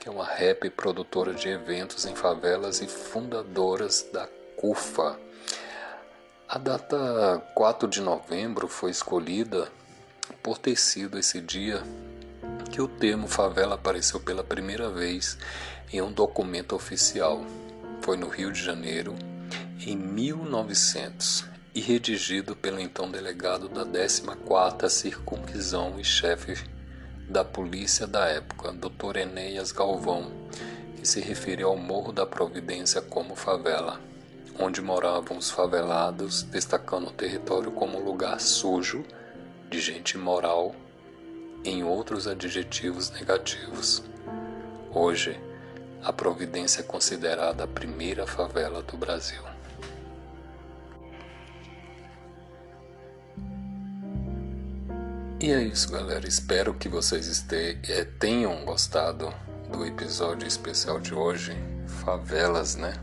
que 0.00 0.08
é 0.08 0.12
uma 0.12 0.24
rap 0.24 0.68
produtora 0.70 1.32
de 1.32 1.48
eventos 1.48 2.04
em 2.04 2.14
favelas 2.14 2.80
e 2.80 2.88
fundadoras 2.88 4.06
da 4.12 4.28
CUFA. 4.56 5.18
A 6.48 6.58
data 6.58 7.42
4 7.54 7.88
de 7.88 8.00
novembro 8.00 8.66
foi 8.66 8.90
escolhida 8.90 9.68
por 10.42 10.58
ter 10.58 10.76
sido 10.76 11.18
esse 11.18 11.40
dia 11.40 11.82
que 12.70 12.80
o 12.80 12.88
termo 12.88 13.28
favela 13.28 13.76
apareceu 13.76 14.20
pela 14.20 14.42
primeira 14.44 14.90
vez 14.90 15.38
em 15.92 16.00
um 16.02 16.12
documento 16.12 16.74
oficial. 16.74 17.44
Foi 18.00 18.16
no 18.16 18.28
Rio 18.28 18.52
de 18.52 18.62
Janeiro, 18.62 19.14
em 19.86 19.96
1900 19.96 21.44
e 21.72 21.80
redigido 21.80 22.56
pelo 22.56 22.80
então 22.80 23.08
delegado 23.08 23.68
da 23.68 23.86
14ª 23.86 24.88
Circuncisão 24.88 26.00
e 26.00 26.02
chefe 26.02 26.56
da 27.28 27.44
polícia 27.44 28.04
da 28.04 28.26
época, 28.26 28.72
Dr. 28.72 29.18
Enéas 29.18 29.70
Galvão, 29.70 30.32
que 30.96 31.06
se 31.06 31.20
referiu 31.20 31.68
ao 31.68 31.76
Morro 31.76 32.12
da 32.12 32.26
Providência 32.26 33.00
como 33.00 33.36
favela, 33.36 34.00
onde 34.58 34.82
moravam 34.82 35.38
os 35.38 35.52
favelados, 35.52 36.42
destacando 36.42 37.06
o 37.06 37.12
território 37.12 37.70
como 37.70 38.00
lugar 38.00 38.40
sujo, 38.40 39.04
de 39.70 39.80
gente 39.80 40.16
imoral, 40.16 40.74
em 41.64 41.84
outros 41.84 42.26
adjetivos 42.26 43.10
negativos. 43.10 44.02
Hoje, 44.92 45.40
a 46.02 46.12
Providência 46.12 46.80
é 46.80 46.84
considerada 46.84 47.62
a 47.62 47.68
primeira 47.68 48.26
favela 48.26 48.82
do 48.82 48.96
Brasil. 48.96 49.55
E 55.46 55.52
é 55.52 55.62
isso, 55.62 55.92
galera. 55.92 56.26
Espero 56.26 56.74
que 56.74 56.88
vocês 56.88 57.28
este, 57.28 57.78
é, 57.88 58.04
tenham 58.04 58.64
gostado 58.64 59.32
do 59.70 59.86
episódio 59.86 60.44
especial 60.44 60.98
de 60.98 61.14
hoje, 61.14 61.52
Favelas, 62.02 62.74
né? 62.74 62.94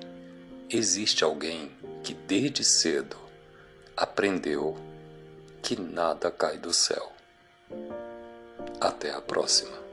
existe 0.69 1.25
alguém 1.25 1.73
que 2.05 2.13
desde 2.13 2.63
cedo 2.63 3.17
aprendeu 3.97 4.77
que 5.63 5.75
nada 5.81 6.31
cai 6.31 6.59
do 6.59 6.75
céu. 6.75 7.11
Até 8.79 9.11
a 9.11 9.23
próxima. 9.23 9.86